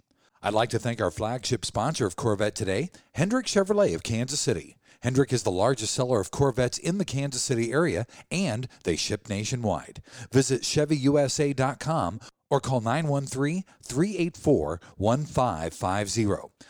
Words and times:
I'd 0.44 0.54
like 0.54 0.70
to 0.70 0.78
thank 0.78 1.00
our 1.00 1.12
flagship 1.12 1.64
sponsor 1.64 2.04
of 2.06 2.16
Corvette 2.16 2.56
Today, 2.56 2.90
Hendrick 3.12 3.46
Chevrolet 3.46 3.94
of 3.94 4.02
Kansas 4.02 4.40
City. 4.40 4.76
Hendrick 5.02 5.32
is 5.32 5.42
the 5.42 5.50
largest 5.50 5.94
seller 5.94 6.20
of 6.20 6.30
Corvettes 6.30 6.78
in 6.78 6.98
the 6.98 7.04
Kansas 7.04 7.42
City 7.42 7.72
area, 7.72 8.06
and 8.30 8.68
they 8.84 8.94
ship 8.94 9.28
nationwide. 9.28 10.00
Visit 10.30 10.62
ChevyUSA.com 10.62 12.20
or 12.52 12.60
call 12.60 12.82
913 12.82 13.64
384 13.82 14.80
1550. 14.98 16.26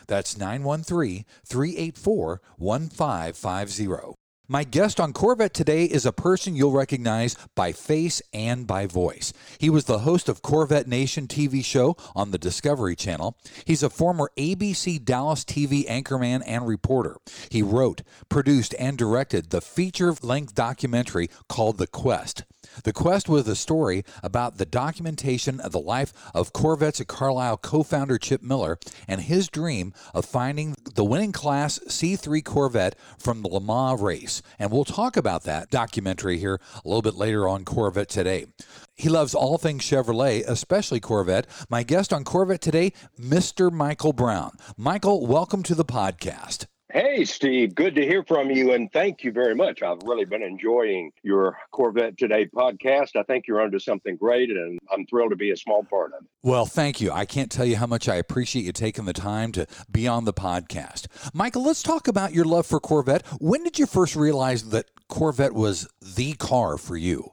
That's 0.07 0.37
913 0.37 1.25
384 1.45 2.41
1550. 2.57 4.13
My 4.47 4.63
guest 4.63 5.01
on 5.01 5.11
Corvette 5.11 5.53
today 5.53 5.83
is 5.83 6.05
a 6.05 6.13
person 6.13 6.55
you'll 6.55 6.71
recognize 6.71 7.35
by 7.53 7.73
face 7.73 8.21
and 8.33 8.65
by 8.65 8.85
voice. 8.85 9.33
He 9.57 9.69
was 9.69 9.83
the 9.83 9.99
host 9.99 10.29
of 10.29 10.41
Corvette 10.41 10.87
Nation 10.87 11.27
TV 11.27 11.63
show 11.63 11.97
on 12.15 12.31
the 12.31 12.37
Discovery 12.37 12.95
Channel. 12.95 13.37
He's 13.65 13.83
a 13.83 13.89
former 13.89 14.31
ABC 14.37 15.03
Dallas 15.03 15.43
TV 15.43 15.85
anchorman 15.87 16.43
and 16.45 16.65
reporter. 16.65 17.17
He 17.49 17.61
wrote, 17.61 18.03
produced, 18.29 18.73
and 18.79 18.97
directed 18.97 19.49
the 19.49 19.61
feature 19.61 20.13
length 20.21 20.55
documentary 20.55 21.29
called 21.49 21.77
The 21.77 21.87
Quest. 21.87 22.43
The 22.83 22.93
Quest 22.93 23.29
was 23.29 23.47
a 23.47 23.55
story 23.55 24.03
about 24.23 24.57
the 24.57 24.65
documentation 24.65 25.59
of 25.59 25.71
the 25.71 25.79
life 25.79 26.13
of 26.33 26.53
Corvettes 26.53 26.99
at 26.99 27.07
Carlisle 27.07 27.57
co 27.57 27.83
founder 27.83 28.17
Chip 28.17 28.41
Miller 28.41 28.79
and 29.07 29.21
his 29.21 29.47
dream 29.47 29.93
of 30.13 30.25
finding 30.25 30.75
the 30.95 31.03
winning 31.03 31.31
class 31.31 31.79
C3 31.87 32.43
Corvette 32.43 32.95
from 33.17 33.41
the 33.41 33.47
Le 33.47 33.61
Mans 33.61 34.01
race. 34.01 34.41
And 34.57 34.71
we'll 34.71 34.85
talk 34.85 35.15
about 35.15 35.43
that 35.43 35.69
documentary 35.69 36.39
here 36.39 36.59
a 36.83 36.87
little 36.87 37.03
bit 37.03 37.15
later 37.15 37.47
on 37.47 37.63
Corvette 37.63 38.09
today. 38.09 38.47
He 38.95 39.09
loves 39.09 39.35
all 39.35 39.57
things 39.57 39.83
Chevrolet, 39.83 40.43
especially 40.47 40.99
Corvette. 40.99 41.47
My 41.69 41.83
guest 41.83 42.11
on 42.11 42.23
Corvette 42.23 42.61
today, 42.61 42.93
Mr. 43.19 43.71
Michael 43.71 44.13
Brown. 44.13 44.51
Michael, 44.77 45.25
welcome 45.25 45.63
to 45.63 45.75
the 45.75 45.85
podcast. 45.85 46.65
Hey, 46.93 47.25
Steve, 47.25 47.73
good 47.73 47.95
to 47.95 48.05
hear 48.05 48.23
from 48.23 48.51
you. 48.51 48.73
And 48.73 48.91
thank 48.93 49.23
you 49.23 49.31
very 49.31 49.55
much. 49.55 49.81
I've 49.81 50.03
really 50.05 50.25
been 50.25 50.43
enjoying 50.43 51.11
your 51.23 51.57
Corvette 51.71 52.19
Today 52.19 52.45
podcast. 52.45 53.15
I 53.15 53.23
think 53.23 53.47
you're 53.47 53.61
onto 53.61 53.79
something 53.79 54.15
great, 54.15 54.51
and 54.51 54.77
I'm 54.91 55.03
thrilled 55.07 55.31
to 55.31 55.35
be 55.35 55.49
a 55.49 55.57
small 55.57 55.83
part 55.83 56.11
of 56.13 56.23
it. 56.23 56.29
Well, 56.43 56.67
thank 56.67 57.01
you. 57.01 57.11
I 57.11 57.25
can't 57.25 57.51
tell 57.51 57.65
you 57.65 57.77
how 57.77 57.87
much 57.87 58.07
I 58.07 58.17
appreciate 58.17 58.65
you 58.65 58.73
taking 58.73 59.05
the 59.05 59.13
time 59.13 59.51
to 59.53 59.65
be 59.89 60.07
on 60.07 60.25
the 60.25 60.33
podcast. 60.33 61.07
Michael, 61.33 61.63
let's 61.63 61.81
talk 61.81 62.07
about 62.07 62.31
your 62.31 62.45
love 62.45 62.67
for 62.67 62.79
Corvette. 62.79 63.25
When 63.41 63.63
did 63.63 63.79
you 63.79 63.87
first 63.87 64.15
realize 64.15 64.69
that 64.69 64.85
Corvette 65.09 65.55
was 65.55 65.87
the 65.99 66.33
car 66.33 66.77
for 66.77 66.95
you? 66.95 67.31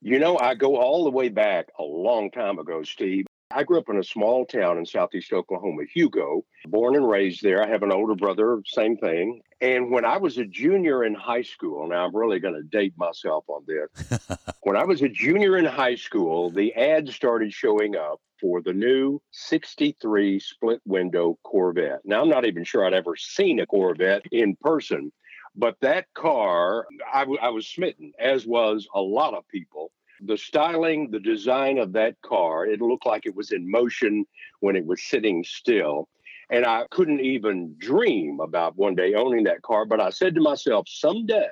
You 0.00 0.20
know, 0.20 0.38
I 0.38 0.54
go 0.54 0.80
all 0.80 1.04
the 1.04 1.10
way 1.10 1.28
back 1.28 1.66
a 1.78 1.82
long 1.82 2.30
time 2.30 2.58
ago, 2.58 2.82
Steve. 2.82 3.26
I 3.54 3.62
grew 3.62 3.78
up 3.78 3.88
in 3.88 3.98
a 3.98 4.04
small 4.04 4.44
town 4.46 4.78
in 4.78 4.86
southeast 4.86 5.32
Oklahoma, 5.32 5.82
Hugo, 5.92 6.44
born 6.66 6.96
and 6.96 7.08
raised 7.08 7.42
there. 7.42 7.62
I 7.62 7.68
have 7.68 7.82
an 7.82 7.92
older 7.92 8.14
brother, 8.14 8.62
same 8.66 8.96
thing. 8.96 9.42
And 9.60 9.90
when 9.90 10.04
I 10.04 10.16
was 10.16 10.38
a 10.38 10.44
junior 10.44 11.04
in 11.04 11.14
high 11.14 11.42
school, 11.42 11.86
now 11.88 12.04
I'm 12.04 12.16
really 12.16 12.40
going 12.40 12.54
to 12.54 12.62
date 12.62 12.94
myself 12.96 13.44
on 13.48 13.64
this. 13.66 14.18
when 14.62 14.76
I 14.76 14.84
was 14.84 15.02
a 15.02 15.08
junior 15.08 15.56
in 15.58 15.64
high 15.64 15.94
school, 15.94 16.50
the 16.50 16.74
ads 16.74 17.14
started 17.14 17.52
showing 17.52 17.96
up 17.96 18.20
for 18.40 18.60
the 18.60 18.72
new 18.72 19.20
63 19.30 20.40
split 20.40 20.80
window 20.84 21.38
Corvette. 21.44 22.00
Now, 22.04 22.22
I'm 22.22 22.28
not 22.28 22.44
even 22.44 22.64
sure 22.64 22.84
I'd 22.84 22.94
ever 22.94 23.16
seen 23.16 23.60
a 23.60 23.66
Corvette 23.66 24.22
in 24.32 24.56
person, 24.60 25.12
but 25.54 25.76
that 25.80 26.06
car, 26.14 26.86
I, 27.12 27.20
w- 27.20 27.38
I 27.40 27.50
was 27.50 27.68
smitten, 27.68 28.12
as 28.18 28.46
was 28.46 28.88
a 28.94 29.00
lot 29.00 29.34
of 29.34 29.46
people 29.48 29.92
the 30.24 30.36
styling, 30.36 31.10
the 31.10 31.20
design 31.20 31.78
of 31.78 31.92
that 31.92 32.20
car, 32.22 32.66
it 32.66 32.80
looked 32.80 33.06
like 33.06 33.26
it 33.26 33.34
was 33.34 33.52
in 33.52 33.70
motion 33.70 34.24
when 34.60 34.76
it 34.76 34.86
was 34.86 35.02
sitting 35.02 35.44
still. 35.44 36.08
And 36.50 36.66
I 36.66 36.84
couldn't 36.90 37.20
even 37.20 37.74
dream 37.78 38.40
about 38.40 38.76
one 38.76 38.94
day 38.94 39.14
owning 39.14 39.44
that 39.44 39.62
car. 39.62 39.84
But 39.86 40.00
I 40.00 40.10
said 40.10 40.34
to 40.34 40.40
myself, 40.40 40.86
someday, 40.88 41.48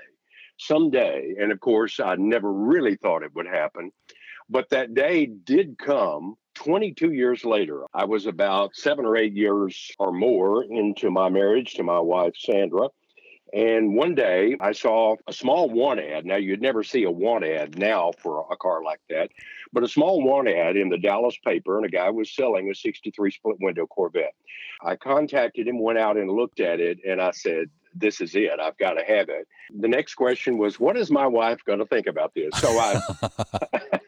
someday, 0.59 1.35
and 1.41 1.53
of 1.53 1.61
course, 1.61 2.01
I 2.01 2.17
never 2.17 2.53
really 2.53 2.97
thought 2.97 3.23
it 3.23 3.35
would 3.35 3.47
happen. 3.47 3.93
But 4.49 4.69
that 4.71 4.95
day 4.95 5.27
did 5.27 5.79
come 5.79 6.37
22 6.55 7.13
years 7.13 7.45
later. 7.45 7.85
I 7.95 8.05
was 8.05 8.27
about 8.27 8.75
seven 8.75 9.07
or 9.07 9.17
eight 9.17 9.33
years 9.33 9.91
or 9.99 10.13
more 10.13 10.65
into 10.65 11.11
my 11.11 11.29
marriage 11.29 11.75
to 11.75 11.83
my 11.83 12.01
wife, 12.01 12.35
Sandra. 12.37 12.89
And 13.53 13.95
one 13.95 14.15
day 14.15 14.57
I 14.61 14.73
saw 14.73 15.17
a 15.27 15.33
small 15.33 15.69
want 15.69 16.01
ad. 16.01 16.25
Now, 16.25 16.37
you'd 16.37 16.63
never 16.63 16.85
see 16.85 17.05
a 17.05 17.11
want 17.11 17.45
ad 17.45 17.79
now 17.79 18.13
for 18.19 18.47
a 18.51 18.57
car 18.57 18.83
like 18.85 19.01
that, 19.09 19.31
but 19.73 19.83
a 19.83 19.89
small 19.89 20.23
want 20.23 20.49
ad 20.49 20.77
in 20.77 20.89
the 20.89 20.99
Dallas 20.99 21.37
paper, 21.45 21.77
and 21.77 21.87
a 21.87 21.89
guy 21.89 22.11
was 22.11 22.31
selling 22.31 22.71
a 22.71 22.75
63 22.75 23.31
split 23.31 23.57
window 23.61 23.87
Corvette. 23.87 24.35
I 24.83 24.97
contacted 24.97 25.67
him, 25.67 25.81
went 25.81 25.99
out 25.99 26.17
and 26.17 26.31
looked 26.31 26.61
at 26.61 26.81
it, 26.81 26.99
and 27.07 27.21
I 27.21 27.33
said, 27.33 27.71
this 27.95 28.21
is 28.21 28.37
it. 28.37 28.61
I've 28.61 28.79
got 28.79 28.93
to 28.93 29.05
have 29.05 29.29
it. 29.29 29.49
The 29.77 29.89
next 29.89 30.15
question 30.15 30.59
was, 30.59 30.79
what 30.79 30.97
is 30.97 31.11
my 31.11 31.27
wife 31.27 31.65
going 31.65 31.81
to 31.81 31.87
think 31.87 32.07
about 32.07 32.33
this? 32.35 32.51
So 32.61 32.69
I, 32.69 33.01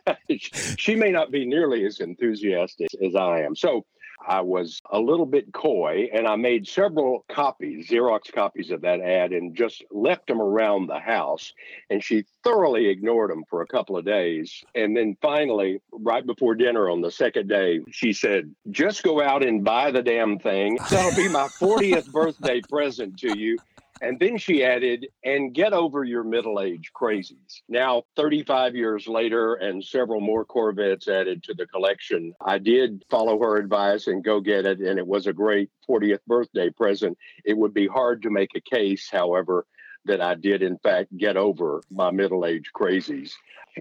she 0.39 0.95
may 0.95 1.11
not 1.11 1.31
be 1.31 1.45
nearly 1.45 1.85
as 1.85 2.01
enthusiastic 2.01 2.89
as 3.05 3.15
I 3.15 3.41
am. 3.41 3.55
So 3.57 3.85
I 4.27 4.41
was 4.41 4.81
a 4.91 4.99
little 4.99 5.27
bit 5.27 5.53
coy 5.53 6.09
and 6.13 6.27
I 6.27 6.37
made 6.37 6.67
several 6.67 7.25
copies, 7.29 7.89
Xerox 7.89 8.33
copies 8.33 8.71
of 8.71 8.83
that 8.83 9.01
ad, 9.01 9.33
and 9.33 9.57
just 9.57 9.85
left 9.91 10.27
them 10.27 10.41
around 10.41 10.87
the 10.87 10.99
house. 10.99 11.53
And 11.91 12.03
she 12.03 12.25
thoroughly 12.45 12.89
ignored 12.89 13.31
them 13.31 13.45
for 13.49 13.63
a 13.63 13.67
couple 13.67 13.97
of 13.97 14.05
days. 14.05 14.65
And 14.75 14.97
then 14.97 15.17
finally, 15.21 15.81
right 15.93 16.25
before 16.25 16.55
dinner 16.55 16.91
on 16.91 17.01
the 17.01 17.11
second 17.11 17.49
day, 17.49 17.81
she 17.91 18.13
said, 18.13 18.55
Just 18.71 19.03
go 19.03 19.23
out 19.23 19.45
and 19.45 19.65
buy 19.65 19.91
the 19.91 20.03
damn 20.03 20.39
thing. 20.39 20.79
That'll 20.91 21.17
be 21.17 21.29
my 21.29 21.49
40th 21.49 22.11
birthday 22.13 22.61
present 22.69 23.19
to 23.21 23.39
you. 23.39 23.59
And 24.03 24.19
then 24.19 24.37
she 24.37 24.65
added, 24.65 25.07
and 25.25 25.55
get 25.55 25.73
over 25.73 26.03
your 26.03 26.25
middle 26.25 26.61
age 26.61 26.91
crazies. 26.93 27.61
Now, 27.69 28.03
35 28.17 28.75
years 28.75 29.07
later, 29.07 29.55
and 29.55 29.83
several 29.83 30.21
more 30.21 30.45
Corvettes 30.45 31.07
added 31.07 31.45
to 31.45 31.55
the 31.55 31.69
collection, 31.69 32.35
I 32.45 32.59
did 32.59 33.05
follow 33.09 33.39
her 33.39 33.59
advice 33.59 34.09
and 34.09 34.25
go 34.25 34.41
get 34.41 34.67
it. 34.67 34.81
And 34.81 34.99
it 34.99 35.07
was 35.07 35.29
a 35.29 35.33
great 35.33 35.71
40th 35.89 36.19
birthday 36.27 36.69
present. 36.69 37.17
It 37.45 37.57
would 37.57 37.73
be 37.73 37.87
hard 37.87 38.23
to 38.23 38.31
make 38.31 38.51
a 38.57 38.61
case, 38.61 39.09
however, 39.09 39.67
that 40.05 40.21
I 40.21 40.35
did, 40.35 40.63
in 40.63 40.79
fact, 40.79 41.17
get 41.17 41.37
over 41.37 41.81
my 41.89 42.11
middle 42.11 42.45
age 42.45 42.73
crazies. 42.75 43.31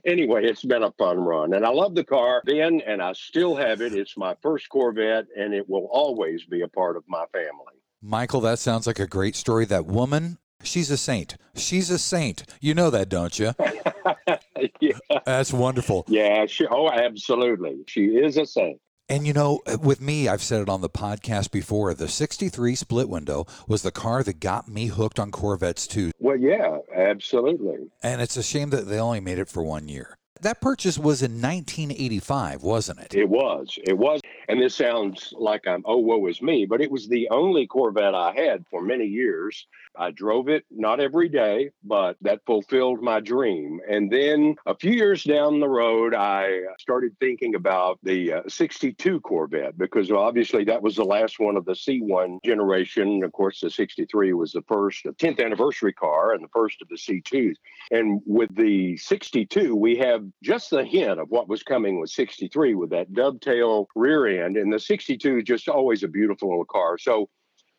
Anyway, 0.05 0.45
it's 0.45 0.63
been 0.63 0.83
a 0.83 0.91
fun 0.91 1.17
run. 1.17 1.55
And 1.55 1.65
I 1.65 1.69
love 1.69 1.95
the 1.95 2.03
car 2.03 2.43
then, 2.45 2.79
and 2.85 3.01
I 3.01 3.13
still 3.13 3.55
have 3.55 3.81
it. 3.81 3.95
It's 3.95 4.15
my 4.15 4.35
first 4.43 4.69
Corvette, 4.69 5.25
and 5.35 5.55
it 5.55 5.67
will 5.67 5.89
always 5.91 6.45
be 6.45 6.61
a 6.61 6.67
part 6.67 6.95
of 6.95 7.03
my 7.07 7.25
family. 7.33 7.80
Michael, 8.01 8.41
that 8.41 8.57
sounds 8.57 8.87
like 8.87 8.99
a 8.99 9.05
great 9.05 9.35
story. 9.35 9.63
That 9.65 9.85
woman, 9.85 10.39
she's 10.63 10.89
a 10.89 10.97
saint. 10.97 11.37
She's 11.55 11.91
a 11.91 11.99
saint. 11.99 12.43
You 12.59 12.73
know 12.73 12.89
that, 12.89 13.09
don't 13.09 13.37
you? 13.37 13.53
yeah. 14.79 14.97
That's 15.23 15.53
wonderful. 15.53 16.05
Yeah. 16.07 16.47
She, 16.47 16.65
oh, 16.65 16.89
absolutely. 16.89 17.83
She 17.87 18.05
is 18.05 18.37
a 18.37 18.47
saint. 18.47 18.81
And 19.07 19.27
you 19.27 19.33
know, 19.33 19.59
with 19.81 20.01
me, 20.01 20.29
I've 20.29 20.41
said 20.41 20.61
it 20.61 20.69
on 20.69 20.81
the 20.81 20.89
podcast 20.89 21.51
before. 21.51 21.93
The 21.93 22.07
'63 22.07 22.75
split 22.75 23.09
window 23.09 23.45
was 23.67 23.81
the 23.81 23.91
car 23.91 24.23
that 24.23 24.39
got 24.39 24.69
me 24.69 24.87
hooked 24.87 25.19
on 25.19 25.31
Corvettes 25.31 25.85
too. 25.85 26.11
Well, 26.17 26.37
yeah, 26.37 26.77
absolutely. 26.95 27.89
And 28.01 28.21
it's 28.21 28.37
a 28.37 28.43
shame 28.43 28.69
that 28.69 28.87
they 28.87 28.99
only 28.99 29.19
made 29.19 29.37
it 29.37 29.49
for 29.49 29.63
one 29.63 29.89
year. 29.89 30.17
That 30.41 30.59
purchase 30.59 30.97
was 30.97 31.21
in 31.21 31.33
1985, 31.33 32.63
wasn't 32.63 32.99
it? 32.99 33.13
It 33.13 33.29
was. 33.29 33.77
It 33.83 33.95
was. 33.95 34.21
And 34.47 34.59
this 34.59 34.75
sounds 34.75 35.33
like 35.37 35.67
I'm, 35.67 35.83
oh, 35.85 35.97
woe 35.97 36.25
is 36.25 36.41
me, 36.41 36.65
but 36.65 36.81
it 36.81 36.89
was 36.89 37.07
the 37.07 37.29
only 37.29 37.67
Corvette 37.67 38.15
I 38.15 38.33
had 38.33 38.65
for 38.71 38.81
many 38.81 39.05
years. 39.05 39.67
I 39.97 40.11
drove 40.11 40.49
it 40.49 40.65
not 40.71 40.99
every 40.99 41.29
day, 41.29 41.71
but 41.83 42.17
that 42.21 42.45
fulfilled 42.45 43.01
my 43.01 43.19
dream. 43.19 43.79
And 43.89 44.11
then 44.11 44.55
a 44.65 44.75
few 44.75 44.91
years 44.91 45.23
down 45.23 45.59
the 45.59 45.69
road, 45.69 46.13
I 46.13 46.61
started 46.79 47.15
thinking 47.19 47.55
about 47.55 47.99
the 48.03 48.33
uh, 48.33 48.41
62 48.47 49.19
Corvette 49.21 49.77
because 49.77 50.11
obviously 50.11 50.63
that 50.65 50.81
was 50.81 50.95
the 50.95 51.03
last 51.03 51.39
one 51.39 51.57
of 51.57 51.65
the 51.65 51.73
C1 51.73 52.39
generation. 52.43 53.23
Of 53.23 53.31
course, 53.31 53.61
the 53.61 53.69
63 53.69 54.33
was 54.33 54.51
the 54.53 54.63
first 54.67 55.03
the 55.03 55.11
10th 55.11 55.43
anniversary 55.43 55.93
car 55.93 56.33
and 56.33 56.43
the 56.43 56.49
first 56.53 56.81
of 56.81 56.87
the 56.87 56.95
C2s. 56.95 57.55
And 57.91 58.21
with 58.25 58.53
the 58.55 58.97
62, 58.97 59.75
we 59.75 59.97
have 59.97 60.23
just 60.43 60.69
the 60.69 60.83
hint 60.83 61.19
of 61.19 61.29
what 61.29 61.49
was 61.49 61.63
coming 61.63 61.99
with 61.99 62.09
63 62.09 62.75
with 62.75 62.89
that 62.91 63.13
dovetail 63.13 63.87
rear 63.95 64.45
end. 64.45 64.57
And 64.57 64.71
the 64.71 64.79
62 64.79 65.39
is 65.39 65.43
just 65.43 65.67
always 65.67 66.03
a 66.03 66.07
beautiful 66.07 66.49
little 66.49 66.65
car. 66.65 66.97
So 66.97 67.29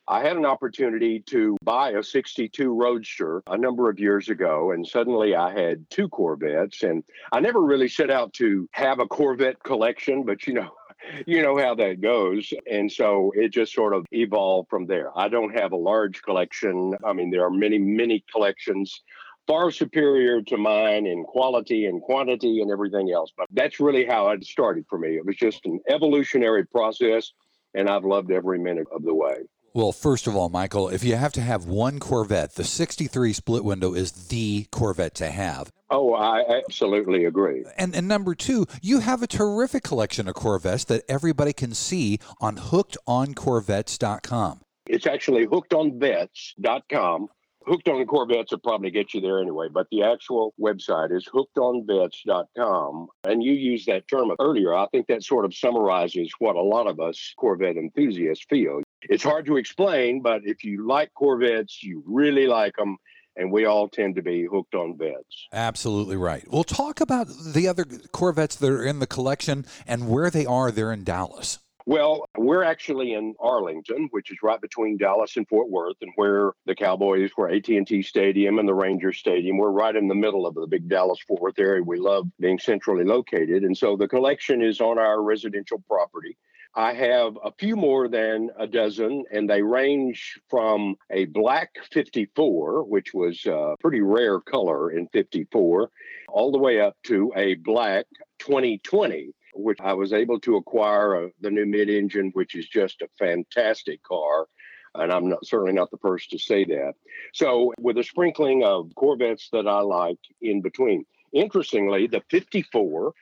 I 0.09 0.21
had 0.21 0.37
an 0.37 0.45
opportunity 0.45 1.21
to 1.27 1.57
buy 1.63 1.91
a 1.91 2.03
62 2.03 2.75
Roadster 2.75 3.43
a 3.47 3.57
number 3.57 3.89
of 3.89 4.01
years 4.01 4.29
ago, 4.29 4.73
and 4.73 4.87
suddenly 4.87 5.37
I 5.37 5.53
had 5.53 5.89
two 5.91 6.09
Corvettes. 6.09 6.83
And 6.83 7.05
I 7.31 7.39
never 7.39 7.61
really 7.61 7.89
set 7.89 8.11
out 8.11 8.33
to 8.35 8.69
have 8.73 8.99
a 8.99 9.07
Corvette 9.07 9.63
collection, 9.63 10.25
but 10.25 10.47
you 10.47 10.55
know, 10.55 10.71
you 11.27 11.41
know 11.41 11.57
how 11.57 11.77
that 11.77 12.01
goes. 12.01 12.53
And 12.71 12.91
so 12.91 13.33
it 13.37 13.53
just 13.53 13.73
sort 13.73 13.95
of 13.95 14.05
evolved 14.11 14.71
from 14.71 14.87
there. 14.87 15.17
I 15.17 15.29
don't 15.29 15.57
have 15.57 15.71
a 15.71 15.77
large 15.77 16.21
collection. 16.23 16.95
I 17.05 17.13
mean, 17.13 17.31
there 17.31 17.45
are 17.45 17.51
many, 17.51 17.79
many 17.79 18.25
collections 18.33 19.03
far 19.47 19.71
superior 19.71 20.43
to 20.43 20.57
mine 20.57 21.07
in 21.07 21.25
quality 21.25 21.87
and 21.87 22.03
quantity 22.03 22.61
and 22.61 22.71
everything 22.71 23.13
else. 23.13 23.33
But 23.37 23.49
that's 23.53 23.81
really 23.81 24.05
how 24.05 24.29
it 24.31 24.45
started 24.45 24.85
for 24.89 24.99
me. 24.99 25.17
It 25.17 25.25
was 25.25 25.37
just 25.37 25.65
an 25.65 25.81
evolutionary 25.89 26.67
process, 26.67 27.33
and 27.75 27.89
I've 27.89 28.05
loved 28.05 28.33
every 28.33 28.59
minute 28.59 28.87
of 28.93 29.05
the 29.05 29.15
way. 29.15 29.37
Well, 29.75 29.93
first 29.93 30.27
of 30.27 30.37
all, 30.37 30.51
Michael, 30.51 30.91
if 30.91 31.03
you 31.03 31.17
have 31.17 31.33
to 31.33 31.41
have 31.41 31.65
one 31.65 31.99
Corvette, 31.99 32.57
the 32.57 32.65
63 32.65 33.33
split 33.33 33.65
window 33.65 33.95
is 33.95 34.13
the 34.29 34.67
Corvette 34.71 35.15
to 35.15 35.31
have. 35.31 35.71
Oh, 35.89 36.13
I 36.15 36.45
absolutely 36.47 37.25
agree. 37.25 37.65
And, 37.79 37.95
and 37.95 38.07
number 38.07 38.35
two, 38.35 38.67
you 38.83 39.01
have 39.01 39.23
a 39.23 39.27
terrific 39.27 39.83
collection 39.83 40.29
of 40.29 40.35
Corvettes 40.35 40.85
that 40.85 41.05
everybody 41.09 41.55
can 41.55 41.73
see 41.73 42.19
on 42.39 42.57
hookedoncorvettes.com. 42.57 44.61
It's 44.87 45.07
actually 45.07 45.47
hookedonvets.com. 45.47 47.29
Hooked 47.65 47.89
on 47.89 48.05
Corvettes 48.07 48.51
will 48.51 48.59
probably 48.59 48.91
get 48.91 49.15
you 49.15 49.21
there 49.21 49.41
anyway, 49.41 49.69
but 49.73 49.87
the 49.91 50.03
actual 50.03 50.53
website 50.61 51.17
is 51.17 51.29
hookedonvets.com. 51.29 53.07
And 53.25 53.43
you 53.43 53.53
used 53.53 53.87
that 53.87 54.09
term 54.09 54.33
earlier. 54.41 54.75
I 54.75 54.87
think 54.89 55.07
that 55.07 55.23
sort 55.23 55.45
of 55.45 55.55
summarizes 55.55 56.31
what 56.41 56.57
a 56.57 56.63
lot 56.63 56.89
of 56.89 57.01
us 57.01 57.33
Corvette 57.39 57.77
enthusiasts 57.77 58.45
feel. 58.51 58.83
It's 59.09 59.23
hard 59.23 59.47
to 59.47 59.57
explain, 59.57 60.23
but 60.23 60.43
if 60.45 60.65
you 60.65 60.87
like 60.87 61.13
Corvettes, 61.15 61.83
you 61.83 62.03
really 62.07 62.47
like 62.47 62.77
them. 62.77 62.99
And 63.35 63.51
we 63.51 63.65
all 63.65 63.89
tend 63.89 64.17
to 64.17 64.23
be 64.23 64.45
hooked 64.45 64.75
on 64.75 64.99
vets. 64.99 65.49
Absolutely 65.55 66.17
right. 66.17 66.45
We'll 66.51 66.65
talk 66.65 67.01
about 67.01 67.29
the 67.29 67.67
other 67.67 67.87
Corvettes 68.13 68.57
that 68.57 68.71
are 68.71 68.85
in 68.85 68.99
the 68.99 69.07
collection 69.07 69.65
and 69.87 70.11
where 70.11 70.29
they 70.29 70.45
are. 70.45 70.71
They're 70.71 70.93
in 70.93 71.03
Dallas. 71.03 71.59
Well, 71.85 72.27
we're 72.37 72.63
actually 72.63 73.15
in 73.15 73.35
Arlington, 73.41 74.09
which 74.13 74.31
is 74.31 74.39
right 74.43 74.61
between 74.61 74.99
Dallas 74.99 75.37
and 75.37 75.49
Fort 75.49 75.69
Worth, 75.69 75.97
and 76.01 76.13
where 76.15 76.53
the 76.65 76.77
Cowboys 76.77 77.31
were 77.37 77.51
AT&T 77.51 78.03
Stadium 78.03 78.59
and 78.59 78.69
the 78.69 78.75
Ranger 78.75 79.13
Stadium. 79.13 79.57
We're 79.57 79.71
right 79.71 79.97
in 79.97 80.07
the 80.07 80.15
middle 80.15 80.47
of 80.47 80.55
the 80.55 80.67
big 80.67 80.89
Dallas 80.89 81.19
Fort 81.27 81.41
Worth 81.41 81.59
area. 81.59 81.83
We 81.83 81.99
love 81.99 82.29
being 82.39 82.59
centrally 82.59 83.05
located, 83.05 83.65
and 83.65 83.77
so 83.77 83.97
the 83.97 84.07
collection 84.07 84.63
is 84.63 84.81
on 84.81 84.99
our 84.99 85.23
residential 85.23 85.83
property. 85.89 86.37
I 86.75 86.95
have 86.95 87.37
a 87.45 87.53
few 87.59 87.77
more 87.77 88.09
than 88.09 88.51
a 88.59 88.67
dozen, 88.67 89.25
and 89.31 89.49
they 89.49 89.63
range 89.63 90.41
from 90.49 90.97
a 91.11 91.27
black 91.27 91.71
54, 91.93 92.85
which 92.85 93.13
was 93.13 93.45
a 93.45 93.77
pretty 93.81 94.01
rare 94.01 94.41
color 94.41 94.91
in 94.91 95.07
54, 95.09 95.91
all 96.29 96.51
the 96.51 96.59
way 96.59 96.81
up 96.81 96.97
to 97.05 97.31
a 97.37 97.57
black 97.57 98.07
2020, 98.39 99.35
which 99.55 99.81
I 99.83 99.93
was 99.93 100.15
able 100.15 100.41
to 100.41 100.57
acquire 100.57 101.27
uh, 101.27 101.29
the 101.43 101.51
new 101.51 101.67
mid 101.67 101.91
engine, 101.91 102.31
which 102.33 102.55
is 102.55 102.67
just 102.67 103.03
a 103.03 103.09
fantastic 103.19 104.03
car. 104.03 104.47
And 104.95 105.13
I'm 105.13 105.29
not, 105.29 105.45
certainly 105.45 105.73
not 105.73 105.91
the 105.91 105.99
first 105.99 106.31
to 106.31 106.39
say 106.39 106.65
that. 106.65 106.95
So, 107.35 107.75
with 107.79 107.99
a 107.99 108.03
sprinkling 108.03 108.65
of 108.65 108.95
Corvettes 108.95 109.51
that 109.53 109.67
I 109.67 109.81
like 109.81 110.19
in 110.41 110.63
between. 110.63 111.05
Interestingly, 111.35 112.07
the 112.07 112.23
54 112.31 113.13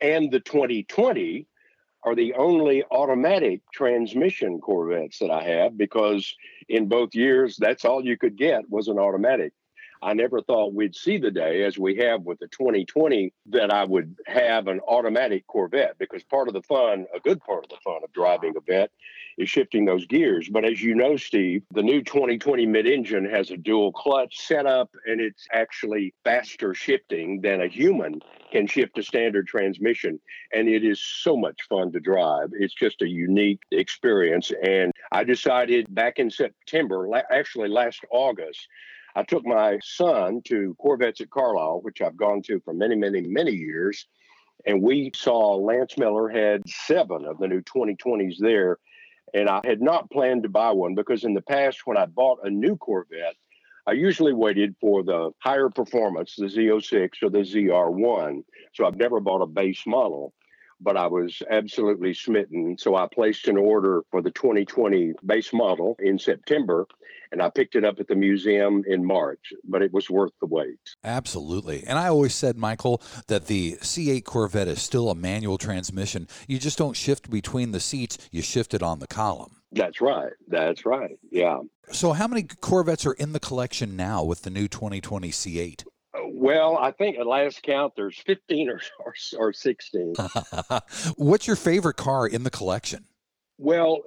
and 0.00 0.30
the 0.30 0.40
2020 0.40 1.46
are 2.02 2.14
the 2.14 2.34
only 2.34 2.82
automatic 2.90 3.60
transmission 3.72 4.60
Corvettes 4.60 5.18
that 5.18 5.30
I 5.30 5.44
have 5.44 5.76
because 5.76 6.34
in 6.68 6.88
both 6.88 7.14
years, 7.14 7.56
that's 7.58 7.84
all 7.84 8.04
you 8.04 8.16
could 8.16 8.36
get 8.36 8.68
was 8.70 8.88
an 8.88 8.98
automatic. 8.98 9.52
I 10.02 10.14
never 10.14 10.40
thought 10.40 10.74
we'd 10.74 10.96
see 10.96 11.18
the 11.18 11.30
day, 11.30 11.64
as 11.64 11.78
we 11.78 11.96
have 11.96 12.22
with 12.22 12.38
the 12.38 12.48
2020, 12.48 13.32
that 13.50 13.70
I 13.70 13.84
would 13.84 14.16
have 14.26 14.66
an 14.66 14.80
automatic 14.88 15.46
Corvette 15.46 15.98
because 15.98 16.22
part 16.24 16.48
of 16.48 16.54
the 16.54 16.62
fun, 16.62 17.06
a 17.14 17.20
good 17.20 17.40
part 17.40 17.64
of 17.64 17.70
the 17.70 17.76
fun 17.84 18.00
of 18.02 18.12
driving 18.12 18.54
a 18.56 18.60
vet, 18.60 18.90
is 19.36 19.50
shifting 19.50 19.84
those 19.84 20.06
gears. 20.06 20.48
But 20.48 20.64
as 20.64 20.82
you 20.82 20.94
know, 20.94 21.16
Steve, 21.16 21.62
the 21.72 21.82
new 21.82 22.02
2020 22.02 22.66
mid 22.66 22.86
engine 22.86 23.28
has 23.28 23.50
a 23.50 23.56
dual 23.56 23.92
clutch 23.92 24.38
setup 24.38 24.90
and 25.06 25.20
it's 25.20 25.46
actually 25.52 26.14
faster 26.24 26.74
shifting 26.74 27.40
than 27.42 27.60
a 27.60 27.68
human 27.68 28.20
can 28.52 28.66
shift 28.66 28.98
a 28.98 29.02
standard 29.02 29.46
transmission. 29.46 30.18
And 30.52 30.68
it 30.68 30.84
is 30.84 31.00
so 31.00 31.36
much 31.36 31.60
fun 31.68 31.92
to 31.92 32.00
drive. 32.00 32.50
It's 32.52 32.74
just 32.74 33.02
a 33.02 33.08
unique 33.08 33.60
experience. 33.70 34.50
And 34.62 34.92
I 35.12 35.24
decided 35.24 35.94
back 35.94 36.18
in 36.18 36.30
September, 36.30 37.08
actually 37.30 37.68
last 37.68 38.00
August, 38.10 38.66
I 39.16 39.22
took 39.22 39.44
my 39.44 39.78
son 39.82 40.42
to 40.46 40.76
Corvettes 40.78 41.20
at 41.20 41.30
Carlisle, 41.30 41.80
which 41.82 42.00
I've 42.00 42.16
gone 42.16 42.42
to 42.42 42.60
for 42.60 42.72
many, 42.72 42.96
many, 42.96 43.20
many 43.20 43.52
years. 43.52 44.06
And 44.66 44.82
we 44.82 45.10
saw 45.14 45.56
Lance 45.56 45.96
Miller 45.96 46.28
had 46.28 46.62
seven 46.68 47.24
of 47.24 47.38
the 47.38 47.48
new 47.48 47.62
2020s 47.62 48.36
there. 48.38 48.78
And 49.32 49.48
I 49.48 49.60
had 49.64 49.80
not 49.80 50.10
planned 50.10 50.42
to 50.42 50.48
buy 50.48 50.72
one 50.72 50.94
because 50.94 51.24
in 51.24 51.34
the 51.34 51.42
past, 51.42 51.80
when 51.84 51.96
I 51.96 52.06
bought 52.06 52.40
a 52.44 52.50
new 52.50 52.76
Corvette, 52.76 53.36
I 53.86 53.92
usually 53.92 54.34
waited 54.34 54.74
for 54.80 55.02
the 55.02 55.30
higher 55.38 55.70
performance, 55.70 56.34
the 56.36 56.46
Z06 56.46 57.22
or 57.22 57.30
the 57.30 57.38
ZR1. 57.38 58.42
So 58.74 58.86
I've 58.86 58.96
never 58.96 59.20
bought 59.20 59.42
a 59.42 59.46
base 59.46 59.82
model 59.86 60.34
but 60.80 60.96
I 60.96 61.06
was 61.06 61.42
absolutely 61.50 62.14
smitten. 62.14 62.76
So 62.78 62.96
I 62.96 63.06
placed 63.12 63.48
an 63.48 63.56
order 63.56 64.02
for 64.10 64.22
the 64.22 64.30
2020 64.30 65.12
base 65.24 65.52
model 65.52 65.96
in 65.98 66.18
September 66.18 66.86
and 67.32 67.42
I 67.42 67.50
picked 67.50 67.74
it 67.74 67.84
up 67.84 68.00
at 68.00 68.08
the 68.08 68.14
museum 68.14 68.82
in 68.86 69.04
March, 69.04 69.52
but 69.64 69.82
it 69.82 69.92
was 69.92 70.10
worth 70.10 70.32
the 70.40 70.46
wait. 70.46 70.78
Absolutely. 71.04 71.84
And 71.86 71.98
I 71.98 72.08
always 72.08 72.34
said, 72.34 72.56
Michael, 72.56 73.02
that 73.28 73.46
the 73.46 73.74
C8 73.80 74.24
Corvette 74.24 74.68
is 74.68 74.82
still 74.82 75.10
a 75.10 75.14
manual 75.14 75.58
transmission. 75.58 76.28
You 76.46 76.58
just 76.58 76.78
don't 76.78 76.96
shift 76.96 77.30
between 77.30 77.72
the 77.72 77.80
seats, 77.80 78.18
you 78.30 78.42
shift 78.42 78.74
it 78.74 78.82
on 78.82 78.98
the 78.98 79.06
column. 79.06 79.56
That's 79.72 80.00
right. 80.00 80.32
That's 80.48 80.84
right. 80.84 81.18
Yeah. 81.30 81.58
So, 81.92 82.12
how 82.12 82.26
many 82.26 82.42
Corvettes 82.42 83.06
are 83.06 83.12
in 83.12 83.32
the 83.32 83.40
collection 83.40 83.96
now 83.96 84.24
with 84.24 84.42
the 84.42 84.50
new 84.50 84.66
2020 84.66 85.30
C8? 85.30 85.84
Well, 86.32 86.76
I 86.76 86.90
think 86.90 87.18
at 87.18 87.26
last 87.26 87.62
count, 87.62 87.92
there's 87.96 88.18
15 88.18 88.68
or, 88.68 88.80
or, 88.98 89.14
or 89.38 89.52
16. 89.52 90.14
What's 91.16 91.46
your 91.46 91.56
favorite 91.56 91.96
car 91.96 92.26
in 92.26 92.42
the 92.42 92.50
collection? 92.50 93.04
Well, 93.58 94.00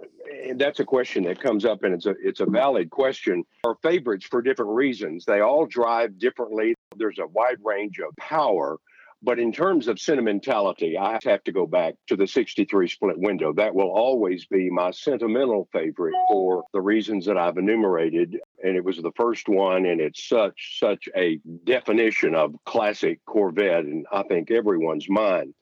that's 0.55 0.79
a 0.79 0.85
question 0.85 1.23
that 1.23 1.39
comes 1.39 1.65
up, 1.65 1.83
and 1.83 1.93
it's 1.93 2.05
a 2.05 2.15
it's 2.21 2.39
a 2.39 2.45
valid 2.45 2.89
question. 2.89 3.43
Our 3.63 3.75
favorites 3.81 4.25
for 4.25 4.41
different 4.41 4.71
reasons. 4.71 5.25
They 5.25 5.41
all 5.41 5.65
drive 5.65 6.17
differently. 6.19 6.75
There's 6.95 7.19
a 7.19 7.27
wide 7.27 7.57
range 7.63 7.99
of 7.99 8.15
power, 8.17 8.77
but 9.23 9.39
in 9.39 9.53
terms 9.53 9.87
of 9.87 9.99
sentimentality, 9.99 10.97
I 10.97 11.17
have 11.23 11.43
to 11.45 11.51
go 11.53 11.65
back 11.65 11.95
to 12.07 12.17
the 12.17 12.27
63 12.27 12.89
split 12.89 13.17
window. 13.17 13.53
That 13.53 13.73
will 13.73 13.89
always 13.89 14.45
be 14.45 14.69
my 14.69 14.91
sentimental 14.91 15.69
favorite 15.71 16.13
for 16.27 16.63
the 16.73 16.81
reasons 16.81 17.25
that 17.27 17.37
I've 17.37 17.57
enumerated. 17.57 18.37
And 18.63 18.75
it 18.75 18.83
was 18.83 18.97
the 18.97 19.13
first 19.15 19.47
one, 19.47 19.85
and 19.85 20.01
it's 20.01 20.27
such, 20.27 20.77
such 20.77 21.07
a 21.15 21.39
definition 21.63 22.35
of 22.35 22.55
classic 22.65 23.19
Corvette, 23.25 23.85
and 23.85 24.05
I 24.11 24.23
think 24.23 24.51
everyone's 24.51 25.09
mind. 25.09 25.53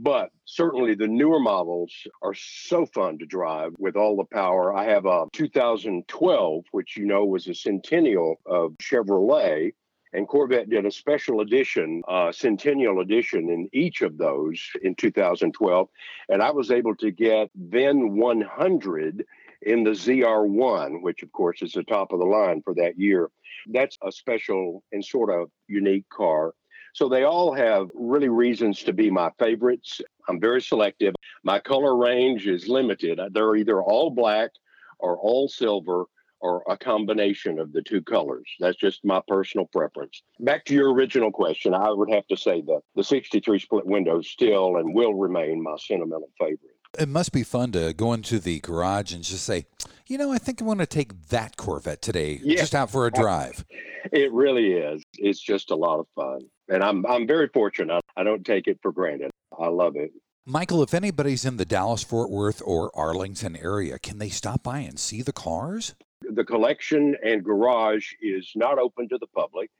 But 0.00 0.30
certainly 0.44 0.94
the 0.94 1.08
newer 1.08 1.40
models 1.40 1.92
are 2.22 2.34
so 2.34 2.86
fun 2.86 3.18
to 3.18 3.26
drive 3.26 3.74
with 3.78 3.96
all 3.96 4.16
the 4.16 4.24
power. 4.24 4.72
I 4.74 4.84
have 4.84 5.06
a 5.06 5.26
2012, 5.32 6.64
which 6.70 6.96
you 6.96 7.06
know 7.06 7.24
was 7.24 7.48
a 7.48 7.54
centennial 7.54 8.40
of 8.46 8.74
Chevrolet 8.80 9.72
And 10.12 10.26
Corvette 10.26 10.70
did 10.70 10.86
a 10.86 10.90
special 10.90 11.40
edition, 11.40 12.02
uh, 12.08 12.32
centennial 12.32 13.00
edition 13.00 13.50
in 13.50 13.68
each 13.72 14.02
of 14.02 14.16
those 14.16 14.62
in 14.82 14.94
2012. 14.94 15.88
And 16.28 16.42
I 16.42 16.50
was 16.50 16.70
able 16.70 16.94
to 16.96 17.10
get 17.10 17.50
then 17.54 18.16
100 18.16 19.24
in 19.62 19.84
the 19.84 19.90
ZR1, 19.90 21.02
which 21.02 21.22
of 21.22 21.32
course 21.32 21.62
is 21.62 21.72
the 21.72 21.82
top 21.82 22.12
of 22.12 22.20
the 22.20 22.24
line 22.24 22.62
for 22.62 22.74
that 22.74 22.98
year. 22.98 23.30
That's 23.66 23.98
a 24.02 24.12
special 24.12 24.82
and 24.92 25.04
sort 25.04 25.30
of 25.30 25.50
unique 25.66 26.08
car. 26.08 26.54
So 26.94 27.08
they 27.08 27.24
all 27.24 27.52
have 27.52 27.88
really 27.94 28.28
reasons 28.28 28.82
to 28.84 28.92
be 28.92 29.10
my 29.10 29.30
favorites. 29.38 30.00
I'm 30.28 30.40
very 30.40 30.60
selective. 30.60 31.14
My 31.42 31.58
color 31.58 31.96
range 31.96 32.46
is 32.46 32.68
limited. 32.68 33.20
They're 33.32 33.56
either 33.56 33.82
all 33.82 34.10
black 34.10 34.50
or 34.98 35.16
all 35.18 35.48
silver 35.48 36.06
or 36.40 36.62
a 36.68 36.76
combination 36.76 37.58
of 37.58 37.72
the 37.72 37.82
two 37.82 38.02
colors. 38.02 38.46
That's 38.60 38.76
just 38.76 39.04
my 39.04 39.20
personal 39.26 39.66
preference. 39.66 40.22
Back 40.40 40.64
to 40.66 40.74
your 40.74 40.92
original 40.92 41.32
question, 41.32 41.74
I 41.74 41.90
would 41.90 42.10
have 42.10 42.26
to 42.28 42.36
say 42.36 42.60
that 42.62 42.82
the 42.94 43.02
63 43.02 43.58
split 43.58 43.86
window 43.86 44.20
still 44.22 44.76
and 44.76 44.94
will 44.94 45.14
remain 45.14 45.62
my 45.62 45.76
sentimental 45.78 46.30
favorite. 46.38 46.77
It 46.98 47.08
must 47.08 47.32
be 47.32 47.42
fun 47.42 47.72
to 47.72 47.92
go 47.92 48.12
into 48.12 48.38
the 48.38 48.60
garage 48.60 49.12
and 49.12 49.22
just 49.22 49.44
say, 49.44 49.66
you 50.06 50.16
know, 50.16 50.32
I 50.32 50.38
think 50.38 50.62
I 50.62 50.64
want 50.64 50.80
to 50.80 50.86
take 50.86 51.28
that 51.28 51.56
Corvette 51.56 52.00
today, 52.00 52.40
yeah. 52.42 52.60
just 52.60 52.74
out 52.74 52.90
for 52.90 53.06
a 53.06 53.10
drive. 53.10 53.64
It 54.12 54.32
really 54.32 54.72
is. 54.72 55.02
It's 55.18 55.40
just 55.40 55.70
a 55.70 55.76
lot 55.76 55.98
of 55.98 56.06
fun. 56.14 56.40
And 56.68 56.82
I'm 56.82 57.04
I'm 57.06 57.26
very 57.26 57.48
fortunate. 57.48 58.00
I 58.16 58.22
don't 58.22 58.46
take 58.46 58.66
it 58.68 58.78
for 58.80 58.92
granted. 58.92 59.30
I 59.58 59.68
love 59.68 59.96
it. 59.96 60.12
Michael, 60.46 60.82
if 60.82 60.94
anybody's 60.94 61.44
in 61.44 61.58
the 61.58 61.66
Dallas 61.66 62.02
Fort 62.02 62.30
Worth 62.30 62.62
or 62.64 62.90
Arlington 62.96 63.54
area, 63.56 63.98
can 63.98 64.18
they 64.18 64.30
stop 64.30 64.62
by 64.62 64.78
and 64.78 64.98
see 64.98 65.20
the 65.20 65.32
cars? 65.32 65.94
The 66.22 66.44
collection 66.44 67.16
and 67.22 67.44
garage 67.44 68.12
is 68.22 68.52
not 68.56 68.78
open 68.78 69.08
to 69.10 69.18
the 69.18 69.26
public 69.26 69.70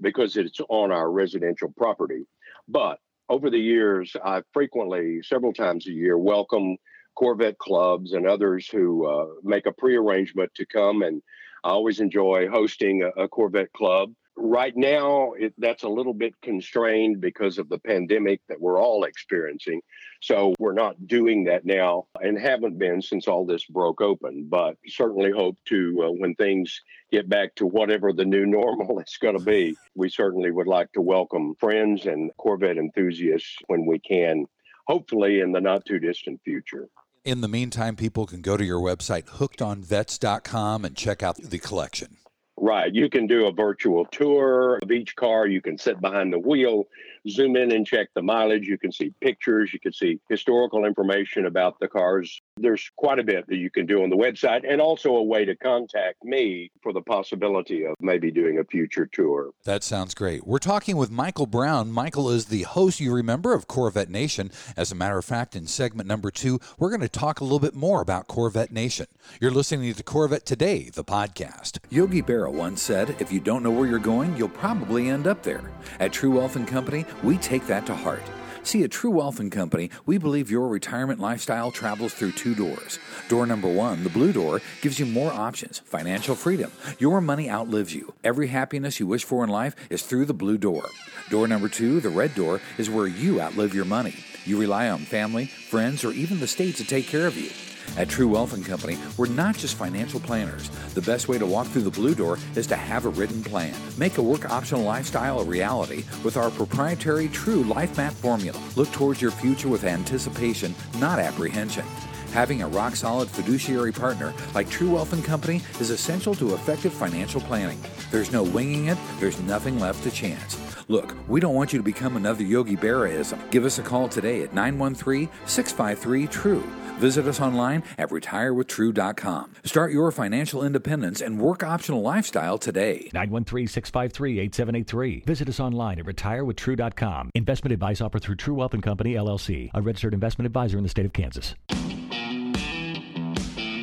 because 0.00 0.36
it's 0.36 0.60
on 0.68 0.92
our 0.92 1.10
residential 1.10 1.72
property. 1.76 2.24
But 2.68 2.98
over 3.28 3.50
the 3.50 3.58
years, 3.58 4.14
I 4.24 4.42
frequently, 4.52 5.22
several 5.22 5.52
times 5.52 5.86
a 5.86 5.92
year, 5.92 6.18
welcome 6.18 6.76
Corvette 7.14 7.58
clubs 7.58 8.12
and 8.12 8.26
others 8.26 8.68
who 8.68 9.06
uh, 9.06 9.26
make 9.42 9.66
a 9.66 9.72
pre-arrangement 9.72 10.52
to 10.54 10.66
come. 10.66 11.02
And 11.02 11.22
I 11.64 11.70
always 11.70 12.00
enjoy 12.00 12.48
hosting 12.48 13.02
a, 13.02 13.22
a 13.22 13.28
Corvette 13.28 13.72
club. 13.72 14.12
Right 14.36 14.74
now, 14.76 15.32
it, 15.32 15.52
that's 15.58 15.82
a 15.82 15.88
little 15.88 16.14
bit 16.14 16.34
constrained 16.40 17.20
because 17.20 17.58
of 17.58 17.68
the 17.68 17.78
pandemic 17.78 18.40
that 18.48 18.60
we're 18.60 18.80
all 18.80 19.04
experiencing. 19.04 19.82
So 20.22 20.54
we're 20.58 20.72
not 20.72 21.06
doing 21.06 21.44
that 21.44 21.66
now 21.66 22.06
and 22.20 22.38
haven't 22.38 22.78
been 22.78 23.02
since 23.02 23.28
all 23.28 23.44
this 23.44 23.64
broke 23.66 24.00
open. 24.00 24.46
But 24.48 24.76
certainly 24.88 25.30
hope 25.30 25.58
to, 25.66 26.04
uh, 26.06 26.12
when 26.12 26.34
things 26.34 26.80
get 27.10 27.28
back 27.28 27.54
to 27.56 27.66
whatever 27.66 28.12
the 28.12 28.24
new 28.24 28.46
normal 28.46 29.00
is 29.00 29.18
going 29.20 29.38
to 29.38 29.44
be, 29.44 29.76
we 29.94 30.08
certainly 30.08 30.50
would 30.50 30.66
like 30.66 30.92
to 30.92 31.02
welcome 31.02 31.54
friends 31.56 32.06
and 32.06 32.30
Corvette 32.38 32.78
enthusiasts 32.78 33.56
when 33.66 33.84
we 33.84 33.98
can, 33.98 34.46
hopefully 34.86 35.40
in 35.40 35.52
the 35.52 35.60
not 35.60 35.84
too 35.84 35.98
distant 35.98 36.40
future. 36.42 36.88
In 37.24 37.40
the 37.40 37.48
meantime, 37.48 37.94
people 37.94 38.26
can 38.26 38.40
go 38.40 38.56
to 38.56 38.64
your 38.64 38.80
website, 38.80 39.26
hookedonvets.com, 39.26 40.84
and 40.84 40.96
check 40.96 41.22
out 41.22 41.36
the 41.36 41.58
collection. 41.58 42.16
Right. 42.62 42.94
You 42.94 43.10
can 43.10 43.26
do 43.26 43.46
a 43.46 43.52
virtual 43.52 44.04
tour 44.04 44.78
of 44.80 44.92
each 44.92 45.16
car. 45.16 45.48
You 45.48 45.60
can 45.60 45.76
sit 45.76 46.00
behind 46.00 46.32
the 46.32 46.38
wheel, 46.38 46.86
zoom 47.28 47.56
in 47.56 47.72
and 47.72 47.86
check 47.86 48.08
the 48.14 48.22
mileage. 48.22 48.66
You 48.66 48.78
can 48.78 48.92
see 48.92 49.12
pictures. 49.20 49.72
You 49.72 49.80
can 49.80 49.92
see 49.92 50.18
historical 50.28 50.84
information 50.84 51.46
about 51.46 51.78
the 51.80 51.88
cars. 51.88 52.40
There's 52.56 52.90
quite 52.96 53.18
a 53.18 53.24
bit 53.24 53.46
that 53.48 53.56
you 53.56 53.70
can 53.70 53.86
do 53.86 54.02
on 54.02 54.10
the 54.10 54.16
website 54.16 54.62
and 54.68 54.80
also 54.80 55.16
a 55.16 55.22
way 55.22 55.44
to 55.44 55.56
contact 55.56 56.24
me 56.24 56.70
for 56.82 56.92
the 56.92 57.00
possibility 57.00 57.84
of 57.84 57.94
maybe 58.00 58.30
doing 58.30 58.58
a 58.58 58.64
future 58.64 59.08
tour. 59.12 59.50
That 59.64 59.82
sounds 59.82 60.14
great. 60.14 60.46
We're 60.46 60.58
talking 60.58 60.96
with 60.96 61.10
Michael 61.10 61.46
Brown. 61.46 61.92
Michael 61.92 62.30
is 62.30 62.46
the 62.46 62.62
host, 62.62 63.00
you 63.00 63.12
remember, 63.12 63.54
of 63.54 63.66
Corvette 63.66 64.10
Nation. 64.10 64.50
As 64.76 64.92
a 64.92 64.94
matter 64.94 65.18
of 65.18 65.24
fact, 65.24 65.56
in 65.56 65.66
segment 65.66 66.08
number 66.08 66.30
two, 66.30 66.60
we're 66.78 66.90
going 66.90 67.00
to 67.00 67.08
talk 67.08 67.40
a 67.40 67.44
little 67.44 67.60
bit 67.60 67.74
more 67.74 68.00
about 68.00 68.28
Corvette 68.28 68.72
Nation. 68.72 69.06
You're 69.40 69.50
listening 69.50 69.92
to 69.94 70.02
Corvette 70.02 70.46
Today, 70.46 70.90
the 70.92 71.04
podcast. 71.04 71.78
Yogi 71.90 72.22
Berra 72.22 72.52
once 72.52 72.82
said, 72.82 73.16
if 73.20 73.32
you 73.32 73.40
don't 73.40 73.62
know 73.62 73.70
where 73.70 73.86
you're 73.86 73.98
going, 73.98 74.36
you'll 74.36 74.48
probably 74.48 75.08
end 75.08 75.26
up 75.26 75.42
there. 75.42 75.70
At 76.00 76.12
True 76.12 76.32
Wealth 76.32 76.56
and 76.56 76.66
Company, 76.66 77.04
we 77.22 77.38
take 77.38 77.66
that 77.66 77.86
to 77.86 77.94
heart. 77.94 78.22
See, 78.64 78.84
at 78.84 78.92
True 78.92 79.10
Wealth 79.10 79.40
and 79.40 79.50
Company, 79.50 79.90
we 80.06 80.18
believe 80.18 80.48
your 80.48 80.68
retirement 80.68 81.18
lifestyle 81.18 81.72
travels 81.72 82.14
through 82.14 82.32
two 82.32 82.54
doors. 82.54 83.00
Door 83.28 83.46
number 83.46 83.68
one, 83.68 84.04
the 84.04 84.10
blue 84.10 84.32
door, 84.32 84.60
gives 84.80 85.00
you 85.00 85.06
more 85.06 85.32
options, 85.32 85.80
financial 85.80 86.36
freedom. 86.36 86.70
Your 87.00 87.20
money 87.20 87.50
outlives 87.50 87.92
you. 87.92 88.14
Every 88.22 88.46
happiness 88.46 89.00
you 89.00 89.06
wish 89.08 89.24
for 89.24 89.42
in 89.42 89.50
life 89.50 89.74
is 89.90 90.02
through 90.02 90.26
the 90.26 90.34
blue 90.34 90.58
door. 90.58 90.84
Door 91.28 91.48
number 91.48 91.68
two, 91.68 92.00
the 92.00 92.08
red 92.08 92.36
door, 92.36 92.60
is 92.78 92.88
where 92.88 93.08
you 93.08 93.40
outlive 93.40 93.74
your 93.74 93.84
money. 93.84 94.14
You 94.44 94.60
rely 94.60 94.88
on 94.88 95.00
family, 95.00 95.46
friends, 95.46 96.04
or 96.04 96.12
even 96.12 96.38
the 96.38 96.46
state 96.46 96.76
to 96.76 96.84
take 96.84 97.06
care 97.06 97.26
of 97.26 97.36
you. 97.36 97.50
At 97.96 98.08
True 98.08 98.28
Wealth 98.28 98.54
and 98.54 98.64
Company, 98.64 98.98
we're 99.16 99.26
not 99.26 99.56
just 99.56 99.76
financial 99.76 100.20
planners. 100.20 100.68
The 100.94 101.02
best 101.02 101.28
way 101.28 101.38
to 101.38 101.46
walk 101.46 101.66
through 101.66 101.82
the 101.82 101.90
blue 101.90 102.14
door 102.14 102.38
is 102.56 102.66
to 102.68 102.76
have 102.76 103.04
a 103.04 103.10
written 103.10 103.42
plan. 103.42 103.74
Make 103.98 104.18
a 104.18 104.22
work 104.22 104.50
optional 104.50 104.82
lifestyle 104.82 105.40
a 105.40 105.44
reality 105.44 106.04
with 106.24 106.36
our 106.36 106.50
proprietary 106.50 107.28
True 107.28 107.62
Life 107.64 107.96
Map 107.96 108.12
formula. 108.12 108.58
Look 108.76 108.90
towards 108.92 109.20
your 109.20 109.30
future 109.30 109.68
with 109.68 109.84
anticipation, 109.84 110.74
not 110.98 111.18
apprehension. 111.18 111.84
Having 112.32 112.62
a 112.62 112.68
rock 112.68 112.96
solid 112.96 113.28
fiduciary 113.28 113.92
partner 113.92 114.32
like 114.54 114.70
True 114.70 114.92
Wealth 114.92 115.12
and 115.12 115.22
Company 115.22 115.60
is 115.80 115.90
essential 115.90 116.34
to 116.36 116.54
effective 116.54 116.92
financial 116.92 117.42
planning. 117.42 117.78
There's 118.10 118.32
no 118.32 118.42
winging 118.42 118.86
it, 118.86 118.96
there's 119.20 119.38
nothing 119.42 119.78
left 119.78 120.02
to 120.04 120.10
chance. 120.10 120.58
Look, 120.88 121.14
we 121.28 121.40
don't 121.40 121.54
want 121.54 121.72
you 121.72 121.78
to 121.78 121.84
become 121.84 122.16
another 122.16 122.42
Yogi 122.42 122.76
Berraism. 122.76 123.38
Give 123.50 123.64
us 123.64 123.78
a 123.78 123.82
call 123.82 124.08
today 124.08 124.42
at 124.42 124.54
913 124.54 125.28
653 125.46 126.26
TRUE. 126.26 126.64
Visit 127.02 127.26
us 127.26 127.40
online 127.40 127.82
at 127.98 128.10
retirewithtrue.com. 128.10 129.54
Start 129.64 129.90
your 129.90 130.12
financial 130.12 130.62
independence 130.62 131.20
and 131.20 131.40
work 131.40 131.64
optional 131.64 132.00
lifestyle 132.00 132.58
today. 132.58 133.10
913 133.12 133.66
653 133.66 134.38
8783. 134.38 135.24
Visit 135.26 135.48
us 135.48 135.58
online 135.58 135.98
at 135.98 136.04
retirewithtrue.com. 136.04 137.30
Investment 137.34 137.72
advice 137.72 138.00
offered 138.00 138.22
through 138.22 138.36
True 138.36 138.54
Wealth 138.54 138.74
and 138.74 138.84
Company, 138.84 139.14
LLC, 139.14 139.68
a 139.74 139.82
registered 139.82 140.14
investment 140.14 140.46
advisor 140.46 140.76
in 140.78 140.84
the 140.84 140.88
state 140.88 141.04
of 141.04 141.12
Kansas. 141.12 141.56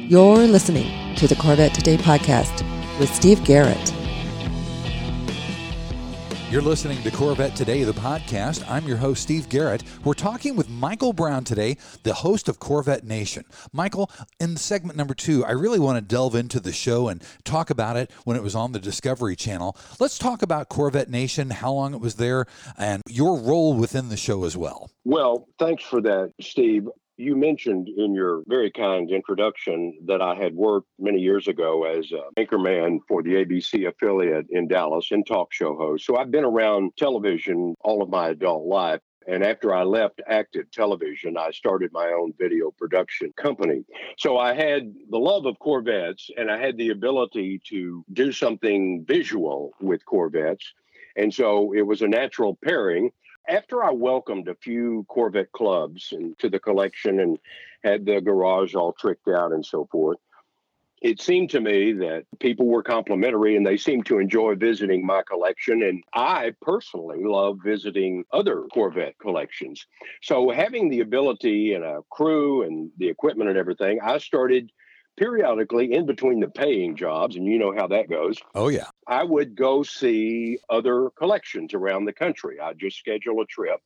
You're 0.07 0.47
listening 0.47 1.15
to 1.15 1.27
the 1.27 1.35
Corvette 1.35 1.73
Today 1.73 1.97
podcast 1.97 2.63
with 2.99 3.13
Steve 3.13 3.43
Garrett. 3.43 3.98
You're 6.51 6.63
listening 6.63 7.03
to 7.03 7.11
Corvette 7.11 7.55
Today, 7.55 7.83
the 7.83 7.91
podcast. 7.91 8.67
I'm 8.67 8.87
your 8.87 8.97
host, 8.97 9.21
Steve 9.21 9.49
Garrett. 9.49 9.83
We're 10.03 10.15
talking 10.15 10.55
with 10.55 10.67
Michael 10.67 11.13
Brown 11.13 11.43
today, 11.43 11.77
the 12.01 12.15
host 12.15 12.49
of 12.49 12.57
Corvette 12.57 13.03
Nation. 13.03 13.43
Michael, 13.71 14.09
in 14.39 14.57
segment 14.57 14.97
number 14.97 15.13
two, 15.13 15.45
I 15.45 15.51
really 15.51 15.77
want 15.77 15.97
to 15.97 16.01
delve 16.01 16.33
into 16.33 16.59
the 16.59 16.71
show 16.71 17.07
and 17.07 17.23
talk 17.43 17.69
about 17.69 17.97
it 17.97 18.09
when 18.23 18.35
it 18.35 18.41
was 18.41 18.55
on 18.55 18.71
the 18.71 18.79
Discovery 18.79 19.35
Channel. 19.35 19.77
Let's 19.99 20.17
talk 20.17 20.41
about 20.41 20.69
Corvette 20.69 21.07
Nation, 21.07 21.51
how 21.51 21.71
long 21.71 21.93
it 21.93 22.01
was 22.01 22.15
there, 22.15 22.47
and 22.79 23.03
your 23.07 23.37
role 23.37 23.75
within 23.75 24.09
the 24.09 24.17
show 24.17 24.43
as 24.43 24.57
well. 24.57 24.89
Well, 25.05 25.47
thanks 25.59 25.83
for 25.83 26.01
that, 26.01 26.33
Steve. 26.41 26.89
You 27.19 27.35
mentioned 27.35 27.89
in 27.89 28.13
your 28.13 28.43
very 28.47 28.71
kind 28.71 29.11
introduction 29.11 29.99
that 30.05 30.21
I 30.21 30.35
had 30.35 30.55
worked 30.55 30.87
many 30.97 31.19
years 31.19 31.49
ago 31.49 31.83
as 31.83 32.09
an 32.13 32.21
anchorman 32.37 32.99
for 33.09 33.21
the 33.21 33.31
ABC 33.31 33.89
affiliate 33.89 34.45
in 34.51 34.69
Dallas 34.69 35.11
and 35.11 35.27
talk 35.27 35.51
show 35.51 35.75
host. 35.75 36.05
So 36.05 36.15
I've 36.15 36.31
been 36.31 36.45
around 36.45 36.93
television 36.97 37.75
all 37.81 38.01
of 38.01 38.07
my 38.07 38.29
adult 38.29 38.67
life. 38.67 39.01
And 39.27 39.43
after 39.43 39.75
I 39.75 39.83
left 39.83 40.21
active 40.27 40.71
television, 40.71 41.35
I 41.35 41.51
started 41.51 41.91
my 41.91 42.07
own 42.07 42.31
video 42.39 42.71
production 42.71 43.33
company. 43.35 43.83
So 44.17 44.37
I 44.37 44.53
had 44.53 44.93
the 45.09 45.19
love 45.19 45.45
of 45.45 45.59
Corvettes 45.59 46.29
and 46.37 46.49
I 46.49 46.57
had 46.57 46.77
the 46.77 46.91
ability 46.91 47.59
to 47.67 48.01
do 48.13 48.31
something 48.31 49.03
visual 49.05 49.73
with 49.81 50.05
Corvettes. 50.05 50.71
And 51.17 51.33
so 51.33 51.73
it 51.73 51.81
was 51.81 52.01
a 52.01 52.07
natural 52.07 52.57
pairing 52.63 53.11
after 53.49 53.83
I 53.83 53.91
welcomed 53.91 54.47
a 54.47 54.55
few 54.55 55.05
Corvette 55.09 55.51
clubs 55.51 56.13
into 56.13 56.49
the 56.49 56.59
collection 56.59 57.19
and 57.19 57.39
had 57.83 58.05
the 58.05 58.21
garage 58.21 58.75
all 58.75 58.93
tricked 58.93 59.27
out 59.27 59.51
and 59.51 59.65
so 59.65 59.87
forth, 59.91 60.17
it 61.01 61.21
seemed 61.21 61.49
to 61.49 61.61
me 61.61 61.93
that 61.93 62.25
people 62.39 62.67
were 62.67 62.83
complimentary 62.83 63.55
and 63.55 63.65
they 63.65 63.77
seemed 63.77 64.05
to 64.05 64.19
enjoy 64.19 64.55
visiting 64.55 65.05
my 65.05 65.23
collection. 65.23 65.81
And 65.81 66.03
I 66.13 66.53
personally 66.61 67.23
love 67.23 67.59
visiting 67.63 68.25
other 68.33 68.63
Corvette 68.73 69.17
collections. 69.19 69.85
So, 70.21 70.49
having 70.51 70.89
the 70.89 70.99
ability 70.99 71.73
and 71.73 71.85
a 71.85 72.01
crew 72.11 72.63
and 72.63 72.91
the 72.97 73.07
equipment 73.07 73.49
and 73.49 73.57
everything, 73.57 73.99
I 74.01 74.17
started 74.17 74.71
periodically 75.17 75.93
in 75.93 76.05
between 76.05 76.39
the 76.39 76.47
paying 76.47 76.95
jobs, 76.95 77.35
and 77.35 77.45
you 77.45 77.59
know 77.59 77.73
how 77.75 77.87
that 77.87 78.09
goes. 78.09 78.37
Oh, 78.55 78.69
yeah. 78.69 78.87
I 79.09 79.23
would 79.23 79.55
go 79.55 79.81
see 79.81 80.59
other 80.69 81.09
collections 81.17 81.73
around 81.73 82.05
the 82.05 82.13
country. 82.13 82.59
I'd 82.59 82.77
just 82.77 82.97
schedule 82.97 83.41
a 83.41 83.45
trip. 83.45 83.81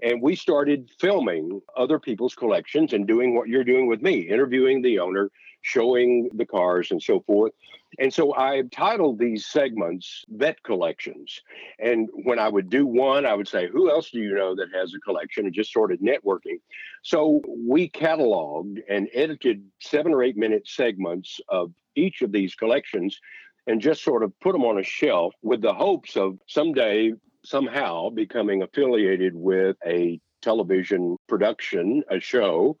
And 0.00 0.22
we 0.22 0.36
started 0.36 0.90
filming 0.98 1.60
other 1.76 1.98
people's 1.98 2.36
collections 2.36 2.92
and 2.92 3.06
doing 3.06 3.34
what 3.34 3.48
you're 3.48 3.64
doing 3.64 3.88
with 3.88 4.00
me, 4.00 4.20
interviewing 4.20 4.80
the 4.80 5.00
owner, 5.00 5.30
showing 5.62 6.30
the 6.34 6.46
cars 6.46 6.92
and 6.92 7.02
so 7.02 7.20
forth. 7.20 7.52
And 7.98 8.14
so 8.14 8.34
I 8.36 8.62
titled 8.70 9.18
these 9.18 9.44
segments 9.46 10.24
Vet 10.28 10.62
Collections. 10.62 11.42
And 11.80 12.08
when 12.24 12.38
I 12.38 12.48
would 12.48 12.70
do 12.70 12.86
one, 12.86 13.26
I 13.26 13.34
would 13.34 13.48
say, 13.48 13.68
Who 13.68 13.90
else 13.90 14.10
do 14.10 14.20
you 14.20 14.34
know 14.34 14.54
that 14.54 14.68
has 14.72 14.94
a 14.94 15.00
collection? 15.00 15.46
And 15.46 15.54
just 15.54 15.72
sort 15.72 15.90
of 15.90 15.98
networking. 15.98 16.60
So 17.02 17.42
we 17.58 17.90
cataloged 17.90 18.78
and 18.88 19.08
edited 19.12 19.64
seven 19.80 20.14
or 20.14 20.22
eight 20.22 20.36
minute 20.36 20.68
segments 20.68 21.40
of 21.48 21.72
each 21.96 22.22
of 22.22 22.30
these 22.30 22.54
collections 22.54 23.18
and 23.66 23.80
just 23.80 24.02
sort 24.02 24.22
of 24.22 24.38
put 24.40 24.52
them 24.52 24.64
on 24.64 24.78
a 24.78 24.82
shelf 24.82 25.34
with 25.42 25.60
the 25.62 25.74
hopes 25.74 26.16
of 26.16 26.38
someday, 26.46 27.12
somehow 27.44 28.10
becoming 28.10 28.62
affiliated 28.62 29.34
with 29.34 29.76
a 29.86 30.20
television 30.42 31.16
production, 31.28 32.02
a 32.10 32.20
show 32.20 32.76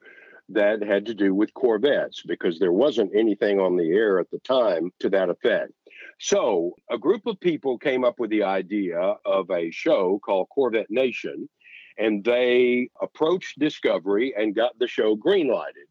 that 0.48 0.82
had 0.82 1.06
to 1.06 1.14
do 1.14 1.34
with 1.34 1.54
Corvettes 1.54 2.22
because 2.26 2.58
there 2.58 2.72
wasn't 2.72 3.14
anything 3.14 3.60
on 3.60 3.76
the 3.76 3.90
air 3.90 4.18
at 4.18 4.30
the 4.30 4.40
time 4.40 4.90
to 4.98 5.08
that 5.10 5.30
effect. 5.30 5.72
So, 6.18 6.72
a 6.90 6.98
group 6.98 7.26
of 7.26 7.40
people 7.40 7.78
came 7.78 8.04
up 8.04 8.18
with 8.18 8.30
the 8.30 8.42
idea 8.42 8.98
of 9.24 9.50
a 9.50 9.70
show 9.70 10.20
called 10.24 10.48
Corvette 10.50 10.90
Nation, 10.90 11.48
and 11.98 12.24
they 12.24 12.90
approached 13.00 13.58
Discovery 13.58 14.34
and 14.36 14.54
got 14.54 14.78
the 14.78 14.88
show 14.88 15.16
greenlighted. 15.16 15.88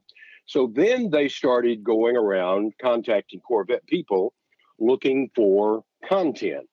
So 0.49 0.71
then 0.73 1.11
they 1.11 1.27
started 1.27 1.83
going 1.83 2.17
around 2.17 2.73
contacting 2.81 3.39
Corvette 3.39 3.85
people 3.85 4.33
looking 4.79 5.29
for 5.35 5.83
content. 6.07 6.67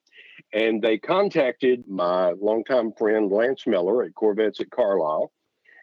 And 0.53 0.81
they 0.81 0.99
contacted 0.99 1.85
my 1.89 2.31
longtime 2.33 2.93
friend 2.93 3.31
Lance 3.31 3.67
Miller 3.67 4.05
at 4.05 4.15
Corvettes 4.15 4.61
at 4.61 4.71
Carlisle 4.71 5.33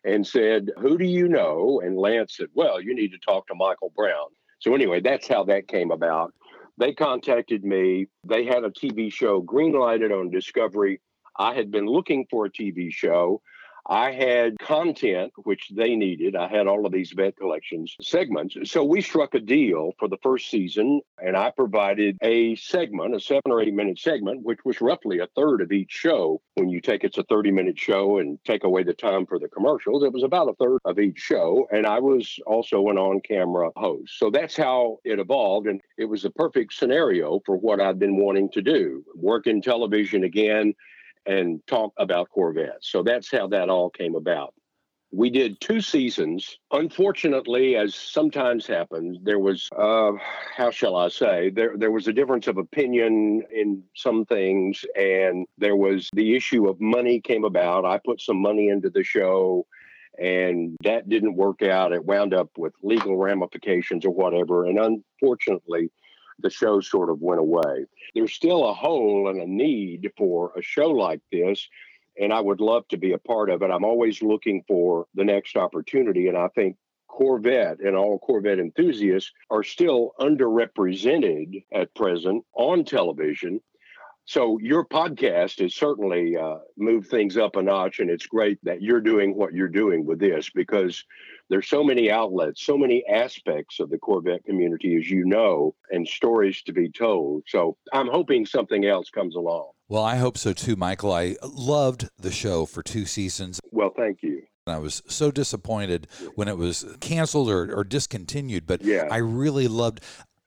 and 0.04 0.26
said, 0.26 0.72
Who 0.80 0.98
do 0.98 1.06
you 1.06 1.28
know? 1.28 1.82
And 1.84 1.98
Lance 1.98 2.38
said, 2.38 2.48
Well, 2.54 2.82
you 2.82 2.96
need 2.96 3.12
to 3.12 3.20
talk 3.20 3.48
to 3.48 3.56
Michael 3.56 3.92
Brown. 3.96 4.28
So, 4.60 4.74
anyway, 4.74 5.02
that's 5.02 5.28
how 5.28 5.44
that 5.46 5.68
came 5.68 5.92
about. 5.92 6.34
They 6.78 6.94
contacted 6.94 7.64
me. 7.64 8.08
They 8.28 8.46
had 8.46 8.64
a 8.64 8.70
TV 8.70 9.12
show 9.12 9.42
greenlighted 9.42 10.18
on 10.18 10.32
Discovery. 10.32 11.02
I 11.38 11.54
had 11.54 11.72
been 11.72 11.86
looking 11.86 12.26
for 12.30 12.46
a 12.46 12.52
TV 12.52 12.92
show. 12.92 13.42
I 13.86 14.12
had 14.12 14.58
content 14.60 15.34
which 15.44 15.70
they 15.76 15.96
needed. 15.96 16.36
I 16.36 16.48
had 16.48 16.68
all 16.68 16.86
of 16.86 16.94
these 16.94 17.12
vet 17.12 17.36
collections 17.36 17.96
segments. 18.02 18.56
So 18.72 18.84
we 18.84 19.02
struck 19.02 19.34
a 19.36 19.40
deal 19.40 19.92
for 20.00 20.08
the 20.08 20.18
first 20.24 20.50
season, 20.50 21.02
and 21.22 21.36
I 21.36 21.52
provided 21.52 22.18
a 22.22 22.56
segment, 22.56 23.16
a 23.16 23.20
seven 23.20 23.52
or 23.52 23.62
eight 23.62 23.74
minute 23.74 24.00
segment, 24.00 24.44
which 24.44 24.64
was 24.64 24.80
roughly 24.80 25.20
a 25.20 25.28
third 25.36 25.62
of 25.62 25.72
each 25.72 25.92
show. 25.92 26.42
When 26.56 26.70
you 26.70 26.80
take 26.80 27.04
it's 27.04 27.18
a 27.18 27.24
30 27.24 27.52
minute 27.52 27.78
show 27.78 28.20
and 28.20 28.40
take 28.46 28.64
away 28.64 28.84
the 28.84 28.94
time 28.94 29.26
for 29.26 29.38
the 29.38 29.50
commercials, 29.50 30.04
it 30.04 30.14
was 30.14 30.24
about 30.24 30.50
a 30.50 30.54
third 30.54 30.80
of 30.86 31.00
each 31.00 31.20
show. 31.20 31.68
And 31.72 31.86
I 31.86 32.00
was 32.00 32.40
also 32.48 32.88
an 32.88 32.98
on 32.98 33.20
camera 33.22 33.72
host. 33.76 34.18
So 34.18 34.30
that's 34.30 34.56
how 34.56 35.00
it 35.04 35.20
evolved. 35.20 35.68
And 35.68 35.82
it 35.98 36.06
was 36.06 36.24
a 36.24 36.32
perfect 36.32 36.74
scenario 36.74 37.42
for 37.46 37.58
what 37.58 37.82
I've 37.82 38.00
been 38.00 38.18
wanting 38.18 38.50
to 38.52 38.62
do 38.62 39.04
work 39.16 39.48
in 39.48 39.62
television 39.62 40.24
again 40.24 40.74
and 41.26 41.66
talk 41.68 41.94
about 41.98 42.30
Corvettes. 42.30 42.90
So 42.90 43.04
that's 43.04 43.32
how 43.32 43.48
that 43.48 43.70
all 43.70 43.90
came 43.90 44.16
about. 44.16 44.54
We 45.16 45.30
did 45.30 45.62
two 45.62 45.80
seasons. 45.80 46.58
Unfortunately, 46.72 47.76
as 47.76 47.94
sometimes 47.94 48.66
happens, 48.66 49.20
there 49.22 49.38
was, 49.38 49.70
uh, 49.78 50.14
how 50.58 50.72
shall 50.72 50.96
I 50.96 51.10
say, 51.10 51.52
there, 51.52 51.78
there 51.78 51.92
was 51.92 52.08
a 52.08 52.14
difference 52.14 52.48
of 52.48 52.58
opinion 52.58 53.44
in 53.54 53.84
some 53.96 54.26
things, 54.26 54.84
and 54.96 55.46
there 55.60 55.76
was 55.76 56.10
the 56.14 56.36
issue 56.36 56.68
of 56.68 56.82
money 56.82 57.22
came 57.22 57.44
about. 57.44 57.86
I 57.86 58.00
put 58.04 58.22
some 58.22 58.42
money 58.42 58.70
into 58.70 58.90
the 58.90 59.04
show, 59.04 59.68
and 60.18 60.76
that 60.84 61.10
didn't 61.10 61.36
work 61.36 61.62
out. 61.62 61.94
It 61.94 62.04
wound 62.04 62.34
up 62.34 62.50
with 62.58 62.74
legal 62.82 63.16
ramifications 63.16 64.06
or 64.06 64.12
whatever. 64.12 64.66
And 64.66 64.80
unfortunately, 64.80 65.92
the 66.40 66.50
show 66.50 66.80
sort 66.80 67.10
of 67.10 67.22
went 67.22 67.40
away. 67.40 67.86
There's 68.16 68.34
still 68.34 68.70
a 68.70 68.74
hole 68.74 69.30
and 69.30 69.42
a 69.42 69.48
need 69.48 70.12
for 70.18 70.52
a 70.58 70.62
show 70.62 70.90
like 70.90 71.22
this. 71.32 71.68
And 72.20 72.32
I 72.32 72.40
would 72.40 72.62
love 72.62 72.88
to 72.90 72.98
be 72.98 73.14
a 73.14 73.18
part 73.18 73.50
of 73.50 73.64
it. 73.64 73.72
I'm 73.72 73.86
always 73.86 74.22
looking 74.22 74.64
for 74.68 75.08
the 75.16 75.24
next 75.24 75.56
opportunity. 75.56 76.28
And 76.28 76.38
I 76.38 76.48
think 76.50 76.78
Corvette 77.08 77.80
and 77.80 77.96
all 77.96 78.20
Corvette 78.20 78.60
enthusiasts 78.60 79.32
are 79.50 79.64
still 79.64 80.12
underrepresented 80.20 81.64
at 81.72 81.94
present 81.96 82.44
on 82.54 82.84
television. 82.84 83.62
So 84.26 84.58
your 84.60 84.86
podcast 84.86 85.62
has 85.62 85.76
certainly 85.76 86.38
uh, 86.38 86.58
moved 86.78 87.10
things 87.10 87.38
up 87.38 87.56
a 87.56 87.62
notch, 87.62 88.00
and 88.00 88.10
it's 88.10 88.26
great 88.26 88.58
that 88.64 88.82
you're 88.82 89.02
doing 89.02 89.36
what 89.36 89.54
you're 89.54 89.68
doing 89.68 90.06
with 90.06 90.20
this 90.20 90.50
because 90.50 91.04
there's 91.50 91.68
so 91.68 91.84
many 91.84 92.10
outlets, 92.10 92.66
so 92.66 92.78
many 92.78 93.06
aspects 93.08 93.80
of 93.80 93.90
the 93.90 93.98
Corvette 93.98 94.44
community, 94.46 94.96
as 94.96 95.10
you 95.10 95.26
know, 95.26 95.76
and 95.92 96.08
stories 96.08 96.62
to 96.64 96.74
be 96.74 96.90
told. 96.90 97.44
So 97.48 97.78
I'm 97.92 98.08
hoping 98.08 98.46
something 98.46 98.86
else 98.86 99.10
comes 99.10 99.36
along. 99.36 99.72
Well, 99.90 100.04
I 100.04 100.16
hope 100.16 100.38
so 100.38 100.54
too, 100.54 100.76
Michael. 100.76 101.12
I 101.12 101.36
loved 101.44 102.10
the 102.18 102.32
show 102.32 102.66
for 102.66 102.82
two 102.82 103.06
seasons. 103.06 103.60
Well, 103.72 103.92
thank 103.96 104.24
you. 104.24 104.44
I 104.66 104.78
was 104.78 105.04
so 105.08 105.30
disappointed 105.30 106.08
when 106.36 106.48
it 106.48 106.58
was 106.58 106.86
canceled 107.02 107.50
or, 107.50 107.76
or 107.76 107.84
discontinued, 107.84 108.66
but 108.66 108.82
yeah. 108.82 109.08
I 109.12 109.18
really 109.18 109.68
loved 109.68 110.00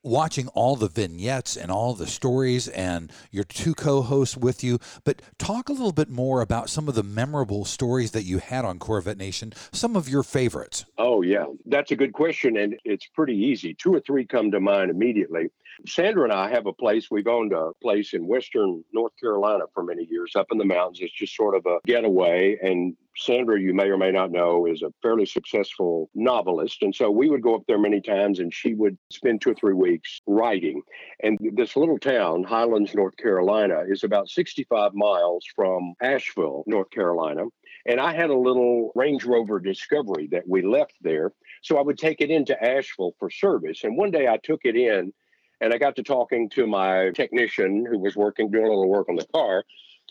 watching 0.07 0.49
all 0.49 0.77
the 0.77 0.89
vignettes 0.89 1.57
and 1.57 1.71
all 1.71 1.93
the 1.95 2.07
stories 2.07 2.69
and 2.69 3.13
your 3.31 3.45
two 3.45 3.75
co-hosts 3.75 4.37
with 4.37 4.63
you 4.63 4.79
but 5.05 5.21
talk 5.39 5.69
a 5.69 5.73
little 5.73 5.93
bit 5.93 6.09
more 6.09 6.41
about 6.41 6.71
some 6.71 6.89
of 6.89 6.95
the 6.95 7.03
memorable 7.03 7.65
stories 7.65 8.13
that 8.13 8.23
you 8.23 8.39
had 8.39 8.65
on 8.65 8.79
corvette 8.79 9.19
nation 9.19 9.53
some 9.73 9.97
of 9.97 10.09
your 10.09 10.23
favorites 10.23 10.85
oh 10.99 11.23
yeah 11.23 11.45
that's 11.67 11.91
a 11.91 11.97
good 11.97 12.13
question 12.13 12.57
and 12.57 12.79
it's 12.85 13.07
pretty 13.07 13.37
easy 13.37 13.75
two 13.75 13.93
or 13.93 14.01
three 14.01 14.25
come 14.25 14.51
to 14.51 14.61
mind 14.61 14.91
immediately 14.91 15.51
Sandra 15.87 16.25
and 16.25 16.33
I 16.33 16.49
have 16.51 16.67
a 16.67 16.73
place. 16.73 17.11
We've 17.11 17.27
owned 17.27 17.53
a 17.53 17.73
place 17.83 18.15
in 18.15 18.27
Western 18.27 18.83
North 18.93 19.13
Carolina 19.21 19.65
for 19.75 19.83
many 19.83 20.05
years 20.05 20.35
up 20.35 20.47
in 20.51 20.59
the 20.59 20.65
mountains. 20.65 21.01
It's 21.01 21.13
just 21.13 21.37
sort 21.37 21.55
of 21.55 21.67
a 21.67 21.79
getaway. 21.85 22.59
And 22.63 22.97
Sandra, 23.17 23.61
you 23.61 23.73
may 23.73 23.89
or 23.89 23.97
may 23.97 24.11
not 24.11 24.31
know, 24.31 24.67
is 24.67 24.83
a 24.83 24.93
fairly 25.03 25.27
successful 25.27 26.11
novelist. 26.15 26.83
And 26.83 26.95
so 26.95 27.11
we 27.11 27.31
would 27.31 27.43
go 27.43 27.55
up 27.55 27.63
there 27.67 27.79
many 27.79 28.01
times 28.01 28.41
and 28.41 28.53
she 28.53 28.75
would 28.75 28.99
spend 29.11 29.41
two 29.41 29.51
or 29.51 29.55
three 29.55 29.75
weeks 29.75 30.21
writing. 30.27 30.83
And 31.23 31.39
this 31.55 31.77
little 31.77 31.99
town, 31.99 32.45
Highlands, 32.45 32.95
North 32.95 33.17
Carolina, 33.17 33.85
is 33.89 34.05
about 34.05 34.29
65 34.29 34.93
miles 34.95 35.45
from 35.55 35.95
Asheville, 36.03 36.65
North 36.67 36.91
Carolina. 36.91 37.45
And 37.87 38.01
I 38.01 38.13
had 38.13 38.31
a 38.31 38.37
little 38.37 38.93
Range 38.95 39.25
Rover 39.25 39.61
Discovery 39.61 40.29
that 40.33 40.47
we 40.47 40.63
left 40.63 40.95
there. 41.01 41.33
So 41.63 41.79
I 41.79 41.83
would 41.83 41.99
take 41.99 42.21
it 42.21 42.31
into 42.31 42.61
Asheville 42.63 43.15
for 43.19 43.31
service. 43.31 43.85
And 43.85 43.97
one 43.97 44.11
day 44.11 44.29
I 44.29 44.39
took 44.43 44.61
it 44.65 44.77
in 44.77 45.13
and 45.61 45.73
I 45.73 45.79
got 45.79 45.97
to 45.97 46.03
talking 46.03 46.51
to 46.51 46.67
my 46.67 47.11
technician 47.15 47.87
who 47.89 47.99
was 47.99 48.15
working, 48.15 48.51
doing 48.51 48.67
a 48.67 48.69
little 48.69 48.89
work 48.89 49.09
on 49.09 49.17
the 49.17 49.27
car, 49.33 49.65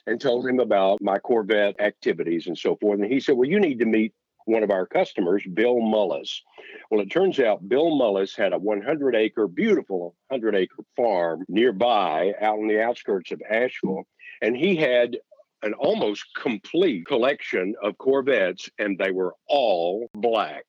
and 0.08 0.20
told 0.20 0.48
him 0.48 0.60
about 0.60 1.02
my 1.02 1.18
Corvette 1.18 1.80
activities 1.80 2.48
and 2.48 2.58
so 2.58 2.76
forth. 2.76 3.00
And 3.00 3.12
he 3.12 3.20
said, 3.20 3.36
Well, 3.36 3.50
you 3.50 3.60
need 3.60 3.80
to 3.80 3.86
meet 3.86 4.14
one 4.46 4.64
of 4.64 4.72
our 4.72 4.86
customers, 4.86 5.44
Bill 5.54 5.78
Mullis. 5.78 6.42
Well, 6.90 7.02
it 7.02 7.10
turns 7.10 7.40
out 7.40 7.68
Bill 7.68 7.92
Mullis 7.92 8.36
had 8.36 8.54
a 8.54 8.60
100 8.60 9.16
acre, 9.16 9.48
beautiful 9.48 10.16
100 10.28 10.56
acre 10.56 10.84
farm 10.96 11.44
nearby 11.48 12.34
out 12.42 12.60
on 12.60 12.68
the 12.68 12.82
outskirts 12.82 13.32
of 13.32 13.42
Asheville. 13.50 14.04
And 14.42 14.56
he 14.56 14.76
had 14.76 15.18
an 15.64 15.74
almost 15.74 16.26
complete 16.36 17.08
collection 17.08 17.74
of 17.82 17.98
Corvettes, 17.98 18.70
and 18.78 18.98
they 19.00 19.12
were 19.12 19.34
all 19.48 20.10
black. 20.14 20.66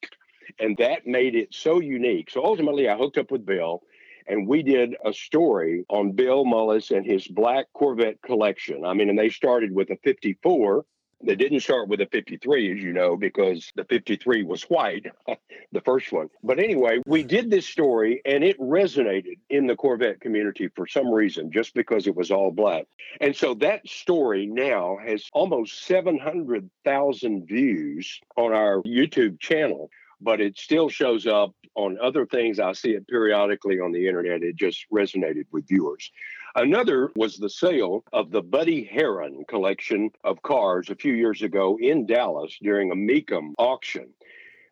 And 0.59 0.77
that 0.79 1.07
made 1.07 1.35
it 1.35 1.53
so 1.53 1.81
unique. 1.81 2.31
So 2.31 2.43
ultimately, 2.43 2.89
I 2.89 2.97
hooked 2.97 3.19
up 3.19 3.31
with 3.31 3.45
Bill 3.45 3.83
and 4.27 4.47
we 4.49 4.63
did 4.63 4.97
a 5.05 5.13
story 5.13 5.85
on 5.89 6.13
Bill 6.13 6.45
Mullis 6.45 6.95
and 6.97 7.07
his 7.07 7.27
black 7.27 7.67
Corvette 7.73 8.21
collection. 8.23 8.85
I 8.85 8.95
mean, 8.95 9.09
and 9.09 9.19
they 9.19 9.31
started 9.31 9.73
with 9.73 9.91
a 9.91 9.97
54. 10.03 10.85
They 11.25 11.35
didn't 11.35 11.61
start 11.61 11.89
with 11.89 12.03
a 12.03 12.07
53, 12.07 12.73
as 12.73 12.83
you 12.83 12.93
know, 12.93 13.17
because 13.17 13.73
the 13.75 13.85
53 13.85 14.45
was 14.45 14.65
white, 14.65 15.07
the 15.73 15.81
first 15.81 16.13
one. 16.13 16.29
But 16.43 16.59
anyway, 16.59 17.01
we 17.07 17.23
did 17.23 17.51
this 17.51 17.67
story 17.67 18.21
and 18.27 18.45
it 18.45 18.59
resonated 18.61 19.39
in 19.49 19.67
the 19.67 19.77
Corvette 19.77 20.21
community 20.21 20.69
for 20.77 20.87
some 20.87 21.09
reason, 21.09 21.51
just 21.51 21.73
because 21.73 22.07
it 22.07 22.15
was 22.15 22.31
all 22.31 22.51
black. 22.51 22.85
And 23.21 23.35
so 23.35 23.55
that 23.55 23.89
story 23.89 24.47
now 24.47 24.99
has 25.03 25.25
almost 25.33 25.87
700,000 25.87 27.47
views 27.47 28.21
on 28.37 28.53
our 28.53 28.83
YouTube 28.83 29.41
channel 29.41 29.91
but 30.21 30.41
it 30.41 30.59
still 30.59 30.89
shows 30.89 31.27
up 31.27 31.55
on 31.75 31.99
other 32.03 32.27
things. 32.27 32.59
I 32.59 32.73
see 32.73 32.91
it 32.91 33.07
periodically 33.07 33.81
on 33.81 33.93
the 33.93 34.07
internet. 34.07 34.43
It 34.43 34.57
just 34.57 34.87
resonated 34.93 35.45
with 35.53 35.69
viewers. 35.69 36.11
Another 36.55 37.11
was 37.17 37.37
the 37.37 37.51
sale 37.51 38.03
of 38.13 38.31
the 38.31 38.43
Buddy 38.43 38.85
Herron 38.85 39.45
collection 39.47 40.11
of 40.25 40.41
cars 40.43 40.89
a 40.89 40.95
few 40.95 41.13
years 41.13 41.43
ago 41.43 41.79
in 41.81 42.07
Dallas 42.07 42.57
during 42.63 42.91
a 42.91 42.95
Mecum 42.95 43.53
auction. 43.59 44.09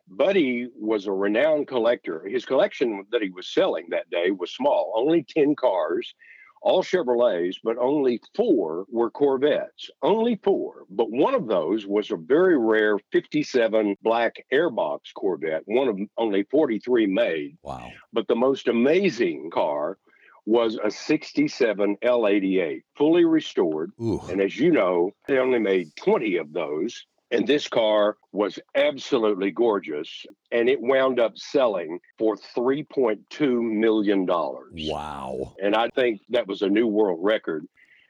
Buddy 0.07 0.67
was 0.75 1.07
a 1.07 1.11
renowned 1.11 1.67
collector. 1.67 2.27
His 2.27 2.45
collection 2.45 3.05
that 3.11 3.21
he 3.21 3.29
was 3.29 3.47
selling 3.47 3.87
that 3.89 4.09
day 4.09 4.31
was 4.31 4.51
small, 4.51 4.93
only 4.95 5.23
10 5.23 5.55
cars, 5.55 6.13
all 6.65 6.81
Chevrolets, 6.81 7.57
but 7.63 7.77
only 7.77 8.19
four 8.33 8.85
were 8.89 9.11
Corvettes. 9.11 9.91
Only 10.01 10.39
four. 10.43 10.85
But 10.89 11.11
one 11.11 11.35
of 11.35 11.47
those 11.47 11.85
was 11.85 12.09
a 12.09 12.17
very 12.17 12.57
rare 12.57 12.97
57 13.11 13.95
black 14.01 14.43
airbox 14.51 15.13
Corvette, 15.15 15.61
one 15.65 15.87
of 15.87 15.99
only 16.17 16.43
43 16.49 17.05
made. 17.05 17.57
Wow. 17.61 17.91
But 18.11 18.27
the 18.27 18.35
most 18.35 18.67
amazing 18.67 19.51
car 19.53 19.99
was 20.47 20.79
a 20.83 20.89
67 20.89 21.97
L88, 22.03 22.81
fully 22.97 23.25
restored. 23.25 23.91
Ooh. 24.01 24.21
And 24.27 24.41
as 24.41 24.57
you 24.57 24.71
know, 24.71 25.11
they 25.27 25.37
only 25.37 25.59
made 25.59 25.95
20 25.97 26.37
of 26.37 26.51
those. 26.51 27.05
And 27.35 27.47
this 27.47 27.67
car 27.67 28.17
was 28.31 28.59
absolutely 28.75 29.51
gorgeous. 29.51 30.25
And 30.51 30.69
it 30.69 30.81
wound 30.81 31.19
up 31.19 31.37
selling 31.37 31.99
for 32.17 32.35
$3.2 32.35 33.61
million. 33.61 34.25
Wow. 34.25 35.53
And 35.61 35.75
I 35.75 35.89
think 35.89 36.21
that 36.29 36.47
was 36.47 36.61
a 36.61 36.69
new 36.69 36.87
world 36.87 37.19
record. 37.21 37.67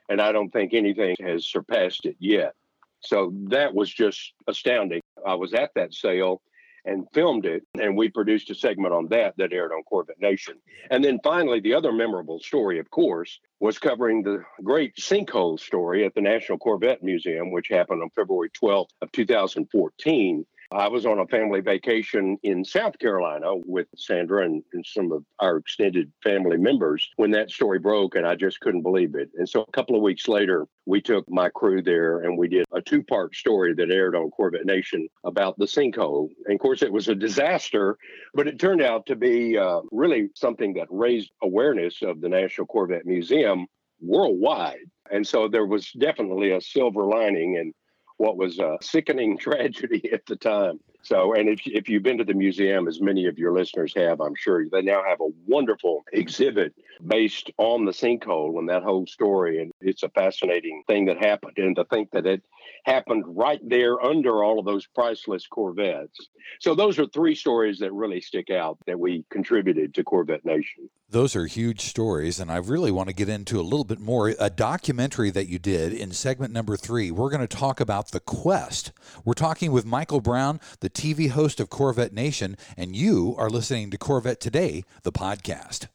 And 0.09 0.21
I 0.21 0.31
don't 0.31 0.51
think 0.51 0.73
anything 0.73 1.15
has 1.21 1.47
surpassed 1.47 2.05
it 2.05 2.15
yet. 2.19 2.53
So 2.99 3.33
that 3.49 3.73
was 3.73 3.91
just 3.91 4.33
astounding. 4.47 5.01
I 5.25 5.35
was 5.35 5.53
at 5.53 5.71
that 5.75 5.93
sale 5.93 6.41
and 6.86 7.08
filmed 7.13 7.45
it. 7.45 7.63
And 7.80 7.98
we 7.98 8.10
produced 8.10 8.50
a 8.50 8.56
segment 8.56 8.93
on 8.93 9.08
that 9.10 9.36
that 9.38 9.54
aired 9.54 9.71
on 9.71 9.84
Corvette 9.84 10.21
Nation. 10.21 10.56
And 10.91 11.04
then 11.04 11.19
finally, 11.24 11.60
the 11.60 11.74
other 11.74 11.91
memorable 11.91 12.39
story, 12.39 12.80
of 12.80 12.89
course, 12.91 13.39
was 13.60 13.80
covering 13.80 14.21
the 14.21 14.43
great 14.63 14.95
sinkhole 14.95 15.60
story 15.60 16.06
at 16.06 16.13
the 16.13 16.21
National 16.21 16.58
Corvette 16.58 17.04
Museum, 17.04 17.52
which 17.52 17.67
happened 17.69 18.02
on 18.02 18.10
February 18.15 18.50
12th 18.52 18.89
of 19.02 19.12
2014. 19.12 20.45
I 20.71 20.88
was 20.88 21.06
on 21.06 21.19
a 21.19 21.28
family 21.28 21.62
vacation 21.62 22.38
in 22.43 22.65
South 22.65 22.97
Carolina 22.99 23.56
with 23.56 23.88
Sandra 23.95 24.45
and, 24.45 24.63
and, 24.73 24.86
some 24.86 25.12
of 25.12 25.23
our 25.39 25.58
extended 25.58 26.12
family 26.23 26.58
members 26.58 27.10
when 27.17 27.32
that 27.32 27.49
story 27.51 27.80
broke, 27.80 28.15
and 28.15 28.25
I 28.25 28.36
just 28.36 28.60
couldn't 28.60 28.84
believe 28.84 29.15
it. 29.15 29.30
And 29.36 29.47
so 29.47 29.62
a 29.62 29.71
couple 29.71 29.95
of 29.95 30.01
weeks 30.01 30.28
later, 30.28 30.65
we 30.86 31.01
took 31.01 31.25
my 31.30 31.49
crew 31.49 31.82
there 31.82 32.21
and 32.21 32.38
we 32.38 32.47
did 32.47 32.65
a 32.71 32.82
two 32.82 33.04
part 33.04 33.36
story 33.36 33.73
that 33.75 33.91
aired 33.91 34.15
on 34.15 34.30
Corvette 34.32 34.65
Nation 34.65 35.08
about 35.23 35.58
the 35.58 35.65
sinkhole. 35.65 36.30
And 36.45 36.56
of 36.56 36.62
course, 36.62 36.82
it 36.82 36.91
was 36.91 37.08
a 37.08 37.15
disaster, 37.15 37.97
but 38.34 38.47
it 38.47 38.60
turned 38.60 38.82
out 38.82 39.06
to 39.08 39.15
be 39.15 39.58
uh, 39.58 39.82
really 39.91 40.30
something 40.36 40.73
that 40.75 40.88
raised 40.89 41.32
awareness 41.41 42.01
of 42.01 42.21
the 42.21 42.30
National 42.30 42.67
Corvette 42.67 43.06
Museum 43.06 43.67
worldwide. 44.01 44.86
And 45.12 45.25
so 45.25 45.47
there 45.47 45.65
was 45.65 45.91
definitely 45.91 46.51
a 46.51 46.62
silver 46.62 47.06
lining. 47.06 47.58
And 47.58 47.73
what 48.17 48.38
was 48.38 48.60
a 48.60 48.78
sickening 48.82 49.38
tragedy 49.39 50.12
at 50.12 50.25
the 50.25 50.36
time. 50.36 50.80
So, 51.05 51.33
and 51.35 51.47
if, 51.47 51.61
if 51.65 51.87
you've 51.87 52.01
been 52.01 52.17
to 52.17 52.23
the 52.23 52.33
museum, 52.33 52.87
as 52.87 52.99
many 52.99 53.27
of 53.27 53.37
your 53.37 53.53
listeners 53.53 53.93
have, 53.95 54.19
I'm 54.21 54.33
sure 54.33 54.67
they 54.67 54.81
now 54.81 55.03
have 55.07 55.21
a 55.21 55.29
wonderful 55.45 56.03
exhibit 56.13 56.73
based 57.05 57.51
on 57.57 57.85
the 57.85 57.91
sinkhole 57.91 58.57
and 58.57 58.67
that 58.69 58.81
whole 58.81 59.05
story. 59.05 59.61
And 59.61 59.71
it's 59.81 60.01
a 60.01 60.09
fascinating 60.09 60.81
thing 60.87 61.05
that 61.05 61.23
happened. 61.23 61.57
And 61.57 61.75
to 61.75 61.85
think 61.85 62.09
that 62.11 62.25
it 62.25 62.41
happened 62.85 63.23
right 63.27 63.59
there 63.63 64.03
under 64.03 64.43
all 64.43 64.57
of 64.57 64.65
those 64.65 64.87
priceless 64.87 65.45
Corvettes. 65.45 66.27
So, 66.59 66.73
those 66.73 66.97
are 66.97 67.05
three 67.05 67.35
stories 67.35 67.77
that 67.79 67.93
really 67.93 68.21
stick 68.21 68.49
out 68.49 68.79
that 68.87 68.99
we 68.99 69.25
contributed 69.29 69.93
to 69.93 70.03
Corvette 70.03 70.43
Nation. 70.43 70.89
Those 71.07 71.35
are 71.35 71.45
huge 71.45 71.81
stories, 71.81 72.39
and 72.39 72.51
I 72.51 72.57
really 72.57 72.91
want 72.91 73.09
to 73.09 73.15
get 73.15 73.29
into 73.29 73.59
a 73.59 73.61
little 73.61 73.83
bit 73.83 73.99
more. 73.99 74.33
A 74.39 74.49
documentary 74.49 75.29
that 75.29 75.47
you 75.47 75.59
did 75.59 75.93
in 75.93 76.11
segment 76.11 76.51
number 76.51 76.75
three, 76.75 77.11
we're 77.11 77.29
going 77.29 77.45
to 77.45 77.57
talk 77.57 77.79
about 77.79 78.09
the 78.09 78.19
quest. 78.19 78.91
We're 79.23 79.33
talking 79.33 79.71
with 79.71 79.85
Michael 79.85 80.19
Brown, 80.19 80.59
the 80.79 80.89
TV 80.95 81.29
host 81.29 81.60
of 81.60 81.69
Corvette 81.69 82.13
Nation, 82.13 82.58
and 82.75 82.95
you 82.95 83.36
are 83.38 83.49
listening 83.49 83.91
to 83.91 83.97
Corvette 83.97 84.39
Today, 84.39 84.84
the 85.03 85.12
podcast. 85.12 85.88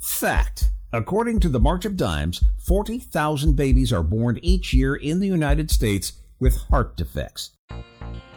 Fact. 0.00 0.70
According 0.92 1.40
to 1.40 1.50
the 1.50 1.60
March 1.60 1.84
of 1.84 1.96
Dimes, 1.96 2.42
40,000 2.66 3.54
babies 3.54 3.92
are 3.92 4.02
born 4.02 4.38
each 4.42 4.72
year 4.72 4.96
in 4.96 5.20
the 5.20 5.26
United 5.26 5.70
States 5.70 6.14
with 6.40 6.56
heart 6.56 6.96
defects. 6.96 7.50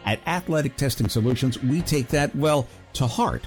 At 0.04 0.20
Athletic 0.26 0.76
Testing 0.76 1.08
Solutions, 1.08 1.62
we 1.62 1.80
take 1.80 2.08
that, 2.08 2.36
well, 2.36 2.68
to 2.92 3.06
heart 3.06 3.46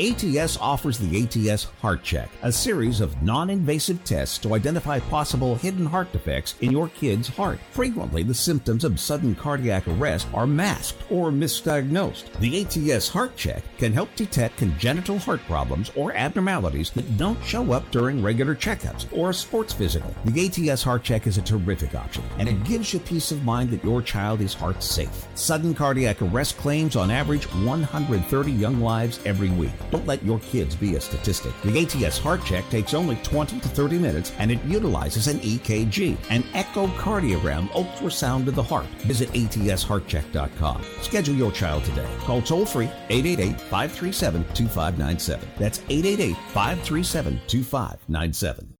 ATS 0.00 0.56
offers 0.58 0.96
the 0.96 1.24
ATS 1.24 1.64
Heart 1.80 2.04
Check, 2.04 2.30
a 2.42 2.52
series 2.52 3.00
of 3.00 3.20
non 3.20 3.50
invasive 3.50 4.04
tests 4.04 4.38
to 4.38 4.54
identify 4.54 5.00
possible 5.00 5.56
hidden 5.56 5.86
heart 5.86 6.12
defects 6.12 6.54
in 6.60 6.70
your 6.70 6.88
kid's 6.88 7.26
heart. 7.26 7.58
Frequently, 7.72 8.22
the 8.22 8.34
symptoms 8.34 8.84
of 8.84 9.00
sudden 9.00 9.34
cardiac 9.34 9.88
arrest 9.88 10.28
are 10.32 10.46
masked 10.46 11.02
or 11.10 11.32
misdiagnosed. 11.32 12.32
The 12.38 12.92
ATS 12.92 13.08
Heart 13.08 13.36
Check 13.36 13.64
can 13.78 13.92
help 13.92 14.14
detect 14.14 14.58
congenital 14.58 15.18
heart 15.18 15.40
problems 15.46 15.90
or 15.96 16.12
abnormalities 16.12 16.90
that 16.90 17.16
don't 17.16 17.42
show 17.44 17.72
up 17.72 17.90
during 17.90 18.22
regular 18.22 18.54
checkups 18.54 19.06
or 19.12 19.30
a 19.30 19.34
sports 19.34 19.72
physical. 19.72 20.14
The 20.26 20.70
ATS 20.70 20.84
Heart 20.84 21.02
Check 21.02 21.26
is 21.26 21.38
a 21.38 21.42
terrific 21.42 21.96
option, 21.96 22.22
and 22.38 22.48
it 22.48 22.62
gives 22.62 22.92
you 22.92 23.00
peace 23.00 23.32
of 23.32 23.44
mind 23.44 23.70
that 23.70 23.84
your 23.84 24.00
child 24.00 24.42
is 24.42 24.54
heart 24.54 24.80
safe. 24.80 25.26
Sudden 25.34 25.74
cardiac 25.74 26.22
arrest 26.22 26.56
claims 26.58 26.94
on 26.94 27.10
average 27.10 27.46
130 27.64 28.52
young 28.52 28.80
lives 28.80 29.18
every 29.24 29.50
week. 29.50 29.72
Don't 29.90 30.06
let 30.06 30.22
your 30.24 30.38
kids 30.40 30.74
be 30.74 30.96
a 30.96 31.00
statistic. 31.00 31.52
The 31.62 31.82
ATS 31.82 32.18
Heart 32.18 32.44
Check 32.44 32.68
takes 32.70 32.94
only 32.94 33.16
20 33.22 33.60
to 33.60 33.68
30 33.68 33.98
minutes 33.98 34.32
and 34.38 34.50
it 34.50 34.62
utilizes 34.64 35.26
an 35.28 35.38
EKG, 35.40 36.16
an 36.30 36.42
echocardiogram 36.54 37.68
ultrasound 37.70 38.46
of 38.48 38.54
the 38.54 38.62
heart. 38.62 38.86
Visit 39.06 39.30
atsheartcheck.com. 39.32 40.82
Schedule 41.02 41.34
your 41.34 41.52
child 41.52 41.84
today. 41.84 42.08
Call 42.20 42.42
toll 42.42 42.66
free 42.66 42.90
888 43.08 43.60
537 43.60 44.44
2597. 44.54 45.48
That's 45.58 45.78
888 45.88 46.36
537 46.52 47.40
2597. 47.46 48.74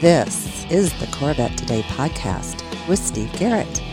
This 0.00 0.64
is 0.70 0.98
the 0.98 1.06
Corvette 1.08 1.58
Today 1.58 1.82
podcast 1.82 2.62
with 2.88 2.98
Steve 2.98 3.30
Garrett. 3.34 3.89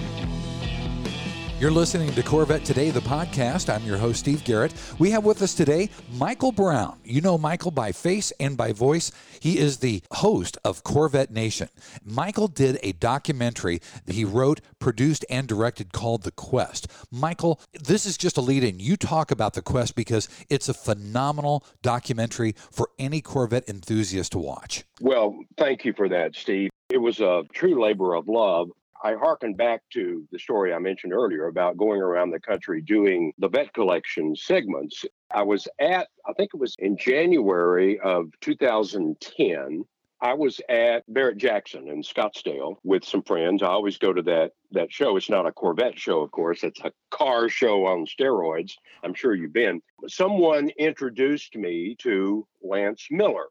You're 1.59 1.71
listening 1.71 2.13
to 2.13 2.21
Corvette 2.21 2.63
Today, 2.63 2.91
the 2.91 2.99
podcast. 2.99 3.73
I'm 3.73 3.83
your 3.83 3.97
host, 3.97 4.19
Steve 4.19 4.43
Garrett. 4.43 4.75
We 4.99 5.09
have 5.09 5.25
with 5.25 5.41
us 5.41 5.55
today 5.55 5.89
Michael 6.13 6.51
Brown. 6.51 6.99
You 7.03 7.19
know 7.19 7.35
Michael 7.35 7.71
by 7.71 7.91
face 7.91 8.31
and 8.39 8.55
by 8.55 8.73
voice. 8.73 9.11
He 9.39 9.57
is 9.57 9.77
the 9.77 10.03
host 10.11 10.59
of 10.63 10.83
Corvette 10.83 11.31
Nation. 11.31 11.69
Michael 12.05 12.47
did 12.47 12.77
a 12.83 12.91
documentary 12.91 13.81
that 14.05 14.13
he 14.13 14.23
wrote, 14.23 14.61
produced, 14.77 15.25
and 15.31 15.47
directed 15.47 15.93
called 15.93 16.21
The 16.21 16.31
Quest. 16.31 16.91
Michael, 17.11 17.59
this 17.73 18.05
is 18.05 18.19
just 18.19 18.37
a 18.37 18.41
lead 18.41 18.63
in. 18.63 18.79
You 18.79 18.95
talk 18.95 19.31
about 19.31 19.55
The 19.55 19.63
Quest 19.63 19.95
because 19.95 20.29
it's 20.51 20.69
a 20.69 20.75
phenomenal 20.75 21.65
documentary 21.81 22.53
for 22.71 22.91
any 22.99 23.19
Corvette 23.19 23.67
enthusiast 23.67 24.33
to 24.33 24.37
watch. 24.37 24.83
Well, 25.01 25.39
thank 25.57 25.85
you 25.85 25.93
for 25.93 26.07
that, 26.07 26.35
Steve. 26.35 26.69
It 26.91 26.99
was 26.99 27.19
a 27.19 27.45
true 27.51 27.81
labor 27.81 28.13
of 28.13 28.27
love. 28.27 28.69
I 29.03 29.13
hearken 29.13 29.53
back 29.53 29.81
to 29.93 30.27
the 30.31 30.39
story 30.39 30.73
I 30.73 30.79
mentioned 30.79 31.13
earlier 31.13 31.47
about 31.47 31.77
going 31.77 32.01
around 32.01 32.31
the 32.31 32.39
country 32.39 32.81
doing 32.81 33.31
the 33.37 33.49
vet 33.49 33.73
collection 33.73 34.35
segments. 34.35 35.05
I 35.31 35.43
was 35.43 35.67
at, 35.79 36.07
I 36.27 36.33
think 36.33 36.51
it 36.53 36.59
was 36.59 36.75
in 36.79 36.97
January 36.97 37.99
of 37.99 38.31
2010. 38.41 39.83
I 40.19 40.33
was 40.33 40.59
at 40.67 41.03
Barrett 41.07 41.37
Jackson 41.37 41.89
in 41.89 42.01
Scottsdale 42.01 42.77
with 42.83 43.05
some 43.05 43.21
friends. 43.21 43.61
I 43.61 43.67
always 43.67 43.99
go 43.99 44.13
to 44.13 44.23
that 44.23 44.53
that 44.71 44.91
show. 44.91 45.15
It's 45.15 45.29
not 45.29 45.45
a 45.45 45.51
Corvette 45.51 45.97
show, 45.97 46.21
of 46.21 46.31
course. 46.31 46.63
It's 46.63 46.81
a 46.83 46.91
car 47.11 47.49
show 47.49 47.85
on 47.85 48.07
steroids. 48.07 48.71
I'm 49.03 49.13
sure 49.13 49.35
you've 49.35 49.53
been. 49.53 49.79
Someone 50.07 50.69
introduced 50.79 51.55
me 51.55 51.95
to 51.99 52.47
Lance 52.63 53.07
Miller. 53.11 53.45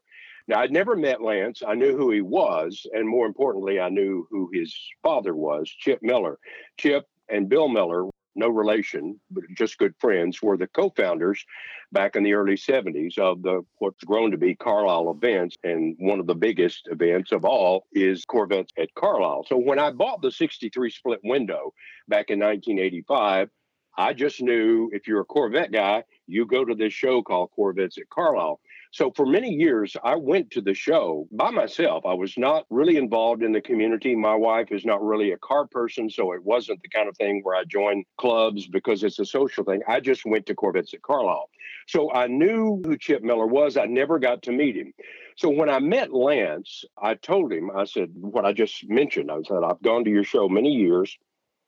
Now, 0.47 0.59
I'd 0.61 0.71
never 0.71 0.95
met 0.95 1.21
Lance. 1.21 1.61
I 1.67 1.75
knew 1.75 1.97
who 1.97 2.11
he 2.11 2.21
was. 2.21 2.85
And 2.93 3.07
more 3.07 3.25
importantly, 3.25 3.79
I 3.79 3.89
knew 3.89 4.27
who 4.31 4.49
his 4.53 4.73
father 5.03 5.35
was, 5.35 5.69
Chip 5.69 5.99
Miller. 6.01 6.39
Chip 6.77 7.05
and 7.29 7.49
Bill 7.49 7.67
Miller, 7.67 8.05
no 8.35 8.47
relation, 8.47 9.19
but 9.29 9.43
just 9.57 9.77
good 9.77 9.93
friends, 9.99 10.41
were 10.41 10.55
the 10.55 10.67
co 10.67 10.89
founders 10.95 11.43
back 11.91 12.15
in 12.15 12.23
the 12.23 12.33
early 12.33 12.55
70s 12.55 13.17
of 13.17 13.41
the 13.41 13.65
what's 13.79 14.03
grown 14.03 14.31
to 14.31 14.37
be 14.37 14.55
Carlisle 14.55 15.11
events. 15.11 15.57
And 15.63 15.95
one 15.99 16.19
of 16.19 16.27
the 16.27 16.35
biggest 16.35 16.87
events 16.89 17.31
of 17.33 17.43
all 17.43 17.87
is 17.91 18.23
Corvettes 18.23 18.71
at 18.77 18.93
Carlisle. 18.95 19.45
So 19.49 19.57
when 19.57 19.79
I 19.79 19.91
bought 19.91 20.21
the 20.21 20.31
63 20.31 20.89
split 20.91 21.19
window 21.23 21.73
back 22.07 22.29
in 22.29 22.39
1985, 22.39 23.49
I 23.97 24.13
just 24.13 24.41
knew 24.41 24.91
if 24.93 25.07
you're 25.07 25.21
a 25.21 25.25
Corvette 25.25 25.71
guy, 25.71 26.03
you 26.27 26.45
go 26.45 26.63
to 26.63 26.75
this 26.75 26.93
show 26.93 27.23
called 27.23 27.49
Corvettes 27.55 27.97
at 27.97 28.09
Carlisle. 28.09 28.59
So 28.91 29.11
for 29.15 29.25
many 29.25 29.51
years, 29.51 29.95
I 30.03 30.15
went 30.15 30.51
to 30.51 30.61
the 30.61 30.73
show 30.73 31.27
by 31.31 31.51
myself. 31.51 32.05
I 32.05 32.13
was 32.13 32.37
not 32.37 32.65
really 32.69 32.97
involved 32.97 33.43
in 33.43 33.51
the 33.51 33.61
community. 33.61 34.15
My 34.15 34.35
wife 34.35 34.71
is 34.71 34.85
not 34.85 35.03
really 35.03 35.31
a 35.31 35.37
car 35.37 35.67
person, 35.67 36.09
so 36.09 36.33
it 36.33 36.43
wasn't 36.43 36.81
the 36.81 36.89
kind 36.89 37.09
of 37.09 37.17
thing 37.17 37.41
where 37.43 37.55
I 37.55 37.63
joined 37.65 38.05
clubs 38.17 38.67
because 38.67 39.03
it's 39.03 39.19
a 39.19 39.25
social 39.25 39.63
thing. 39.63 39.81
I 39.87 39.99
just 39.99 40.25
went 40.25 40.45
to 40.47 40.55
Corvettes 40.55 40.93
at 40.93 41.01
Carlisle. 41.01 41.49
So 41.87 42.11
I 42.13 42.27
knew 42.27 42.81
who 42.83 42.97
Chip 42.97 43.23
Miller 43.23 43.47
was. 43.47 43.77
I 43.77 43.85
never 43.85 44.19
got 44.19 44.41
to 44.43 44.51
meet 44.51 44.75
him. 44.75 44.93
So 45.35 45.49
when 45.49 45.69
I 45.69 45.79
met 45.79 46.11
Lance, 46.11 46.83
I 47.01 47.13
told 47.15 47.53
him, 47.53 47.69
I 47.75 47.85
said, 47.85 48.09
what 48.15 48.45
I 48.45 48.53
just 48.53 48.87
mentioned. 48.89 49.29
I 49.29 49.37
said, 49.47 49.63
I've 49.63 49.81
gone 49.81 50.03
to 50.05 50.09
your 50.09 50.23
show 50.23 50.49
many 50.49 50.71
years. 50.71 51.15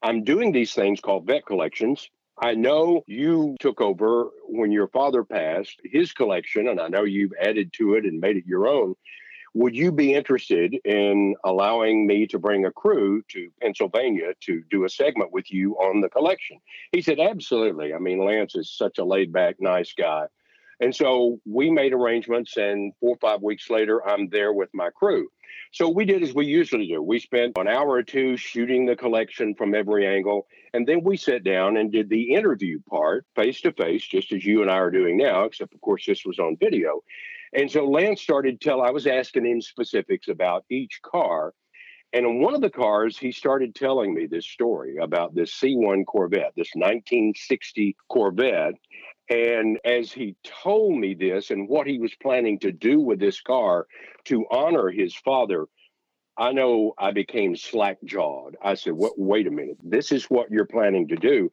I'm 0.01 0.23
doing 0.23 0.51
these 0.51 0.73
things 0.73 1.01
called 1.01 1.27
vet 1.27 1.45
collections. 1.45 2.09
I 2.41 2.53
know 2.53 3.03
you 3.05 3.57
took 3.59 3.81
over 3.81 4.29
when 4.47 4.71
your 4.71 4.87
father 4.87 5.23
passed 5.23 5.81
his 5.83 6.13
collection, 6.13 6.69
and 6.69 6.79
I 6.79 6.87
know 6.87 7.03
you've 7.03 7.33
added 7.39 7.73
to 7.73 7.95
it 7.95 8.05
and 8.05 8.21
made 8.21 8.37
it 8.37 8.45
your 8.45 8.67
own. 8.67 8.95
Would 9.55 9.75
you 9.75 9.91
be 9.91 10.13
interested 10.13 10.75
in 10.85 11.35
allowing 11.43 12.07
me 12.07 12.27
to 12.27 12.39
bring 12.39 12.65
a 12.65 12.71
crew 12.71 13.23
to 13.29 13.51
Pennsylvania 13.61 14.33
to 14.41 14.63
do 14.69 14.85
a 14.85 14.89
segment 14.89 15.33
with 15.33 15.51
you 15.51 15.73
on 15.75 16.01
the 16.01 16.09
collection? 16.09 16.59
He 16.91 17.01
said, 17.01 17.19
Absolutely. 17.19 17.93
I 17.93 17.99
mean, 17.99 18.23
Lance 18.23 18.55
is 18.55 18.71
such 18.71 18.99
a 18.99 19.03
laid 19.03 19.33
back, 19.33 19.55
nice 19.59 19.93
guy. 19.93 20.27
And 20.79 20.95
so 20.95 21.39
we 21.45 21.69
made 21.69 21.93
arrangements, 21.93 22.55
and 22.57 22.93
four 22.99 23.11
or 23.11 23.17
five 23.17 23.41
weeks 23.41 23.69
later, 23.69 24.07
I'm 24.07 24.29
there 24.29 24.53
with 24.53 24.69
my 24.73 24.89
crew. 24.91 25.27
So 25.71 25.89
we 25.89 26.05
did 26.05 26.23
as 26.23 26.33
we 26.33 26.45
usually 26.45 26.87
do. 26.87 27.01
We 27.01 27.19
spent 27.19 27.57
an 27.57 27.67
hour 27.67 27.89
or 27.89 28.03
two 28.03 28.37
shooting 28.37 28.85
the 28.85 28.95
collection 28.95 29.53
from 29.55 29.75
every 29.75 30.07
angle, 30.07 30.47
and 30.73 30.87
then 30.87 31.03
we 31.03 31.17
sat 31.17 31.43
down 31.43 31.77
and 31.77 31.91
did 31.91 32.09
the 32.09 32.33
interview 32.33 32.79
part 32.89 33.25
face 33.35 33.61
to 33.61 33.73
face, 33.73 34.03
just 34.03 34.31
as 34.31 34.45
you 34.45 34.61
and 34.61 34.71
I 34.71 34.77
are 34.77 34.91
doing 34.91 35.17
now, 35.17 35.43
except 35.43 35.73
of 35.73 35.81
course 35.81 36.05
this 36.05 36.25
was 36.25 36.39
on 36.39 36.57
video. 36.59 37.03
And 37.53 37.69
so 37.69 37.85
Lance 37.85 38.21
started 38.21 38.61
tell 38.61 38.81
I 38.81 38.91
was 38.91 39.07
asking 39.07 39.45
him 39.45 39.61
specifics 39.61 40.27
about 40.27 40.65
each 40.69 41.01
car. 41.01 41.53
And 42.13 42.25
in 42.25 42.41
one 42.41 42.55
of 42.55 42.61
the 42.61 42.69
cars, 42.69 43.17
he 43.17 43.31
started 43.31 43.75
telling 43.75 44.13
me 44.13 44.25
this 44.25 44.47
story 44.47 44.97
about 44.97 45.35
this 45.35 45.53
C1 45.53 46.05
Corvette, 46.05 46.53
this 46.55 46.71
1960 46.73 47.95
Corvette. 48.07 48.73
And 49.29 49.79
as 49.85 50.11
he 50.11 50.35
told 50.43 50.97
me 50.97 51.13
this 51.13 51.51
and 51.51 51.69
what 51.69 51.87
he 51.87 51.99
was 51.99 52.15
planning 52.15 52.57
to 52.59 52.71
do 52.71 52.99
with 52.99 53.19
this 53.19 53.41
car 53.41 53.85
to 54.25 54.45
honor 54.49 54.89
his 54.89 55.15
father, 55.15 55.67
I 56.37 56.51
know 56.51 56.93
I 56.97 57.11
became 57.11 57.55
slack 57.55 57.97
jawed. 58.05 58.55
I 58.63 58.73
said, 58.73 58.93
wait 58.95 59.45
a 59.45 59.51
minute, 59.51 59.77
this 59.83 60.11
is 60.11 60.25
what 60.25 60.49
you're 60.49 60.65
planning 60.65 61.07
to 61.09 61.15
do. 61.15 61.51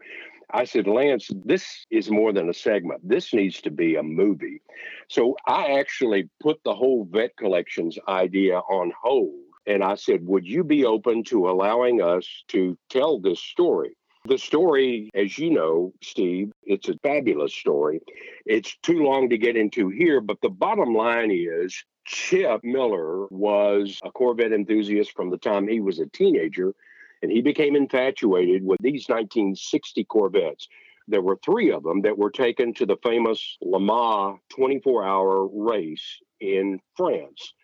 I 0.51 0.65
said, 0.65 0.87
Lance, 0.87 1.29
this 1.45 1.87
is 1.91 2.09
more 2.09 2.33
than 2.33 2.49
a 2.49 2.55
segment. 2.55 3.07
This 3.07 3.35
needs 3.35 3.61
to 3.63 3.71
be 3.71 3.97
a 3.97 4.03
movie. 4.03 4.63
So 5.09 5.37
I 5.47 5.79
actually 5.79 6.29
put 6.41 6.63
the 6.65 6.75
whole 6.75 7.07
vet 7.11 7.37
collections 7.37 7.99
idea 8.09 8.59
on 8.59 8.93
hold. 9.03 9.35
And 9.67 9.83
I 9.83 9.97
said, 9.97 10.25
Would 10.25 10.47
you 10.47 10.63
be 10.63 10.85
open 10.85 11.25
to 11.25 11.51
allowing 11.51 12.01
us 12.01 12.45
to 12.49 12.79
tell 12.89 13.19
this 13.19 13.41
story? 13.41 13.97
The 14.27 14.39
story, 14.39 15.09
as 15.15 15.39
you 15.39 15.51
know, 15.51 15.93
Steve, 16.03 16.51
it's 16.65 16.89
a 16.89 16.99
fabulous 16.99 17.55
story. 17.55 18.01
It's 18.45 18.77
too 18.83 19.05
long 19.05 19.29
to 19.29 19.39
get 19.39 19.57
into 19.57 19.89
here, 19.89 20.21
but 20.21 20.41
the 20.41 20.49
bottom 20.49 20.95
line 20.95 21.31
is 21.31 21.85
Chip 22.07 22.65
Miller 22.65 23.27
was 23.29 24.01
a 24.03 24.11
Corvette 24.11 24.53
enthusiast 24.53 25.13
from 25.13 25.31
the 25.31 25.39
time 25.39 25.69
he 25.69 25.81
was 25.81 26.01
a 26.01 26.07
teenager 26.07 26.75
and 27.23 27.31
he 27.31 27.41
became 27.41 27.77
infatuated 27.77 28.65
with 28.65 28.81
these 28.81 29.09
1960 29.09 30.05
Corvettes. 30.05 30.67
There 31.07 31.23
were 31.23 31.39
three 31.45 31.71
of 31.71 31.85
them 31.85 32.01
that 32.03 32.19
were 32.19 32.31
taken 32.31 32.75
to 32.75 32.87
the 32.87 32.97
famous 33.05 33.57
Le 33.63 33.79
Mans 33.79 34.41
24 34.57 35.07
hour 35.07 35.47
race 35.47 36.19
in 36.41 36.81
France 36.97 37.55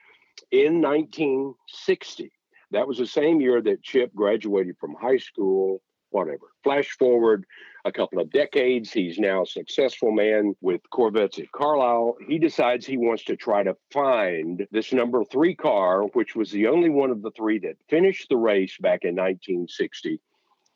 in 0.52 0.80
1960. 0.80 2.30
That 2.70 2.86
was 2.86 2.98
the 2.98 3.06
same 3.06 3.40
year 3.40 3.60
that 3.62 3.82
Chip 3.82 4.14
graduated 4.14 4.76
from 4.78 4.94
high 4.94 5.18
school 5.18 5.82
whatever. 6.12 6.52
Flash 6.62 6.90
forward 6.98 7.44
a 7.84 7.92
couple 7.92 8.20
of 8.20 8.30
decades, 8.30 8.92
he's 8.92 9.18
now 9.18 9.42
a 9.42 9.46
successful 9.46 10.12
man 10.12 10.54
with 10.60 10.80
Corvettes 10.90 11.38
at 11.38 11.50
Carlisle. 11.50 12.16
He 12.28 12.38
decides 12.38 12.86
he 12.86 12.96
wants 12.96 13.24
to 13.24 13.36
try 13.36 13.64
to 13.64 13.76
find 13.92 14.66
this 14.70 14.92
number 14.92 15.24
three 15.24 15.56
car, 15.56 16.04
which 16.12 16.36
was 16.36 16.50
the 16.50 16.68
only 16.68 16.90
one 16.90 17.10
of 17.10 17.22
the 17.22 17.32
three 17.32 17.58
that 17.60 17.76
finished 17.88 18.28
the 18.28 18.36
race 18.36 18.76
back 18.78 19.00
in 19.02 19.16
1960. 19.16 20.20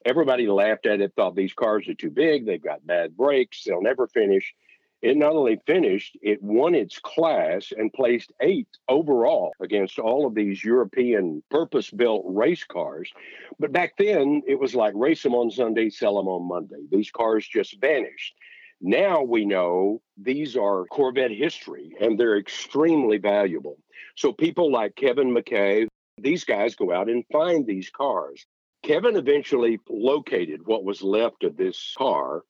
Everybody 0.05 0.49
laughed 0.49 0.87
at 0.87 1.01
it, 1.01 1.13
thought 1.15 1.37
these 1.37 1.53
cars 1.53 1.89
are 1.89 1.95
too 1.95 2.11
big, 2.11 2.45
they've 2.45 2.63
got 2.63 2.87
bad 2.87 3.17
brakes, 3.17 3.63
they'll 3.65 3.83
never 3.83 4.09
finish. 4.09 4.55
It 5.03 5.17
not 5.17 5.35
only 5.35 5.61
finished, 5.67 6.17
it 6.23 6.43
won 6.43 6.75
its 6.75 6.99
class 6.99 7.73
and 7.77 7.93
placed 7.93 8.33
eighth 8.41 8.71
overall 8.89 9.53
against 9.61 9.99
all 9.99 10.27
of 10.27 10.35
these 10.35 10.65
European 10.65 11.43
purpose 11.51 11.91
built 11.91 12.25
race 12.27 12.65
cars. 12.65 13.13
But 13.59 13.73
back 13.73 13.97
then, 13.99 14.43
it 14.47 14.59
was 14.59 14.75
like 14.75 14.95
race 14.97 15.23
them 15.23 15.35
on 15.35 15.51
Sunday, 15.51 15.91
sell 15.91 16.17
them 16.17 16.29
on 16.29 16.49
Monday. 16.49 16.87
These 16.91 17.11
cars 17.11 17.47
just 17.47 17.81
vanished. 17.81 18.35
Now 18.81 19.23
we 19.23 19.45
know 19.45 20.03
these 20.17 20.57
are 20.57 20.85
Corvette 20.87 21.31
history 21.31 21.95
and 22.01 22.19
they're 22.19 22.39
extremely 22.39 23.19
valuable. 23.19 23.79
So 24.17 24.33
people 24.33 24.73
like 24.73 24.97
Kevin 24.97 25.33
Mackay, 25.33 25.89
these 26.19 26.45
guys 26.45 26.75
go 26.75 26.93
out 26.93 27.09
and 27.09 27.25
find 27.31 27.67
these 27.67 27.91
cars. 27.91 28.47
Kevin 28.83 29.17
eventually 29.17 29.79
located 29.89 30.67
what 30.67 30.85
was 30.85 31.03
left 31.03 31.45
of 31.45 31.57
this 31.57 31.95
car 31.99 32.43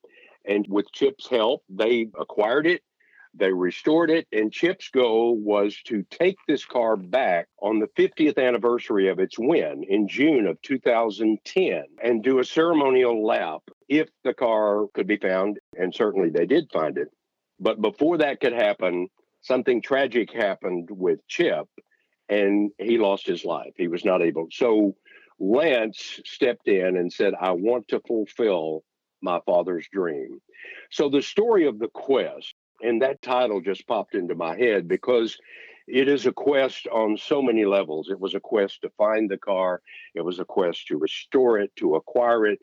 and 0.47 0.67
with 0.69 0.91
Chip's 0.93 1.29
help, 1.29 1.63
they 1.69 2.09
acquired 2.19 2.67
it, 2.67 2.83
they 3.35 3.53
restored 3.53 4.11
it, 4.11 4.27
and 4.33 4.53
Chip's 4.53 4.89
goal 4.89 5.37
was 5.37 5.77
to 5.85 6.05
take 6.11 6.37
this 6.49 6.65
car 6.65 6.97
back 6.97 7.49
on 7.61 7.79
the 7.79 7.89
50th 7.89 8.39
anniversary 8.39 9.09
of 9.09 9.19
its 9.19 9.39
win 9.39 9.85
in 9.89 10.09
June 10.09 10.47
of 10.47 10.61
2010 10.63 11.85
and 12.03 12.23
do 12.23 12.39
a 12.39 12.45
ceremonial 12.45 13.27
lap 13.27 13.61
if 13.89 14.09
the 14.25 14.33
car 14.33 14.87
could 14.95 15.07
be 15.07 15.19
found. 15.19 15.59
And 15.79 15.95
certainly 15.95 16.31
they 16.31 16.47
did 16.47 16.71
find 16.73 16.97
it. 16.97 17.09
But 17.61 17.83
before 17.83 18.19
that 18.19 18.41
could 18.41 18.55
happen, 18.55 19.09
something 19.43 19.83
tragic 19.83 20.33
happened 20.33 20.89
with 20.91 21.27
Chip 21.29 21.69
and 22.29 22.71
he 22.79 22.99
lost 22.99 23.27
his 23.27 23.45
life. 23.45 23.73
He 23.77 23.89
was 23.89 24.05
not 24.05 24.23
able. 24.23 24.49
So 24.51 24.97
Lance 25.39 26.21
stepped 26.25 26.69
in 26.69 26.97
and 26.97 27.13
said, 27.13 27.35
I 27.39 27.53
want 27.53 27.89
to 27.89 28.01
fulfill 28.07 28.83
my 29.23 29.41
father's 29.47 29.87
dream. 29.93 30.41
So 30.91 31.09
the 31.09 31.23
story 31.23 31.67
of 31.67 31.79
the 31.79 31.89
quest, 31.89 32.55
and 32.83 33.03
that 33.03 33.23
title 33.23 33.61
just 33.61 33.87
popped 33.87 34.15
into 34.15 34.35
my 34.35 34.57
head 34.57 34.89
because 34.89 35.37
it 35.87 36.09
is 36.09 36.27
a 36.27 36.33
quest 36.33 36.87
on 36.89 37.17
so 37.17 37.41
many 37.41 37.65
levels. 37.65 38.11
It 38.11 38.21
was 38.21 38.35
a 38.35 38.41
quest 38.41 38.83
to 38.83 38.91
find 38.99 39.31
the 39.31 39.39
car, 39.39 39.83
it 40.15 40.23
was 40.23 40.39
a 40.39 40.45
quest 40.45 40.89
to 40.89 40.99
restore 40.99 41.59
it, 41.59 41.75
to 41.77 41.95
acquire 41.95 42.47
it, 42.47 42.59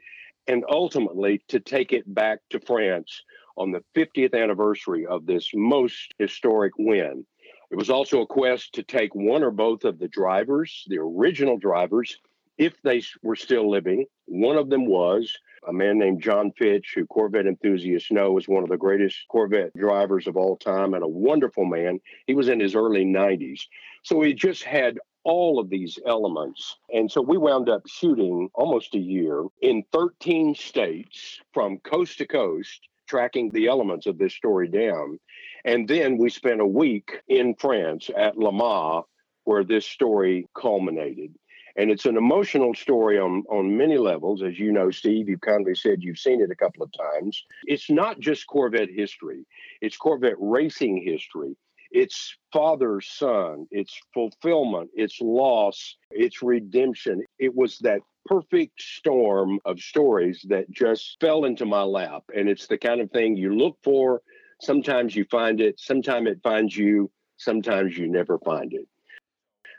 and 0.48 0.64
ultimately 0.70 1.42
to 1.48 1.60
take 1.60 1.94
it 1.94 2.12
back 2.14 2.40
to 2.50 2.60
France 2.60 3.22
on 3.56 3.72
the 3.72 3.84
50th 3.96 4.34
anniversary 4.34 5.06
of 5.06 5.26
this 5.26 5.50
most 5.54 6.14
historic 6.18 6.74
win. 6.78 7.26
It 7.72 7.78
was 7.78 7.90
also 7.90 8.22
a 8.22 8.28
quest 8.28 8.74
to 8.76 8.84
take 8.84 9.16
one 9.16 9.44
or 9.44 9.52
both 9.52 9.84
of 9.84 10.00
the 10.00 10.08
drivers, 10.08 10.84
the 10.88 11.00
original 11.00 11.58
drivers, 11.58 12.20
if 12.58 12.80
they 12.84 13.02
were 13.24 13.36
still 13.36 13.70
living. 13.70 14.06
One 14.26 14.58
of 14.58 14.70
them 14.70 14.86
was 14.86 15.34
a 15.68 15.74
man 15.74 15.98
named 15.98 16.22
John 16.22 16.52
Fitch, 16.58 16.94
who 16.96 17.06
Corvette 17.06 17.48
enthusiasts 17.48 18.12
know 18.12 18.38
is 18.38 18.48
one 18.48 18.64
of 18.64 18.70
the 18.70 18.78
greatest 18.78 19.28
Corvette 19.30 19.74
drivers 19.76 20.28
of 20.28 20.38
all 20.38 20.58
time 20.58 20.94
and 20.94 21.04
a 21.04 21.08
wonderful 21.08 21.66
man. 21.66 22.00
He 22.28 22.34
was 22.34 22.50
in 22.50 22.60
his 22.60 22.76
early 22.76 23.06
90s. 23.06 23.62
So 24.04 24.22
he 24.22 24.34
just 24.34 24.64
had 24.64 25.00
all 25.24 25.60
of 25.60 25.70
these 25.70 26.00
elements. 26.06 26.78
And 26.94 27.12
so 27.12 27.22
we 27.22 27.38
wound 27.38 27.70
up 27.70 27.88
shooting 27.88 28.50
almost 28.54 28.96
a 28.96 29.00
year 29.00 29.46
in 29.62 29.84
13 29.92 30.56
states 30.56 31.40
from 31.54 31.80
coast 31.80 32.18
to 32.18 32.28
coast, 32.28 32.88
tracking 33.08 33.50
the 33.50 33.68
elements 33.68 34.06
of 34.06 34.18
this 34.18 34.34
story 34.34 34.68
down. 34.68 35.20
And 35.66 35.88
then 35.88 36.18
we 36.18 36.30
spent 36.30 36.60
a 36.62 36.66
week 36.66 37.22
in 37.28 37.56
France 37.56 38.10
at 38.16 38.38
Le 38.38 38.52
Mans, 38.52 39.06
where 39.46 39.64
this 39.64 39.86
story 39.86 40.48
culminated. 40.56 41.34
And 41.76 41.90
it's 41.90 42.06
an 42.06 42.18
emotional 42.18 42.74
story 42.76 43.20
on, 43.20 43.44
on 43.50 43.76
many 43.76 43.98
levels. 43.98 44.44
As 44.44 44.60
you 44.60 44.72
know, 44.72 44.92
Steve, 44.92 45.28
you've 45.28 45.42
kindly 45.42 45.76
said 45.76 46.04
you've 46.04 46.20
seen 46.20 46.42
it 46.42 46.52
a 46.52 46.56
couple 46.56 46.84
of 46.84 46.92
times. 46.92 47.44
It's 47.66 47.90
not 47.90 48.20
just 48.20 48.48
Corvette 48.48 48.90
history, 48.90 49.46
it's 49.82 49.98
Corvette 49.98 50.36
racing 50.40 51.04
history. 51.04 51.56
It's 51.92 52.36
father 52.52 53.02
son, 53.02 53.68
it's 53.70 53.96
fulfillment, 54.16 54.90
it's 54.96 55.22
loss, 55.22 55.96
it's 56.10 56.42
redemption. 56.42 57.24
It 57.38 57.54
was 57.54 57.78
that 57.80 58.00
perfect 58.26 58.82
storm 58.82 59.60
of 59.66 59.80
stories 59.80 60.44
that 60.50 60.72
just 60.72 61.18
fell 61.22 61.46
into 61.46 61.66
my 61.66 61.84
lap. 61.84 62.24
And 62.36 62.50
it's 62.50 62.66
the 62.66 62.80
kind 62.80 63.00
of 63.00 63.12
thing 63.12 63.38
you 63.38 63.56
look 63.56 63.78
for. 63.84 64.24
Sometimes 64.60 65.16
you 65.16 65.26
find 65.30 65.62
it, 65.62 65.80
sometimes 65.80 66.30
it 66.30 66.40
finds 66.44 66.76
you, 66.76 67.12
sometimes 67.38 67.96
you 67.96 68.08
never 68.08 68.40
find 68.40 68.74
it. 68.74 68.88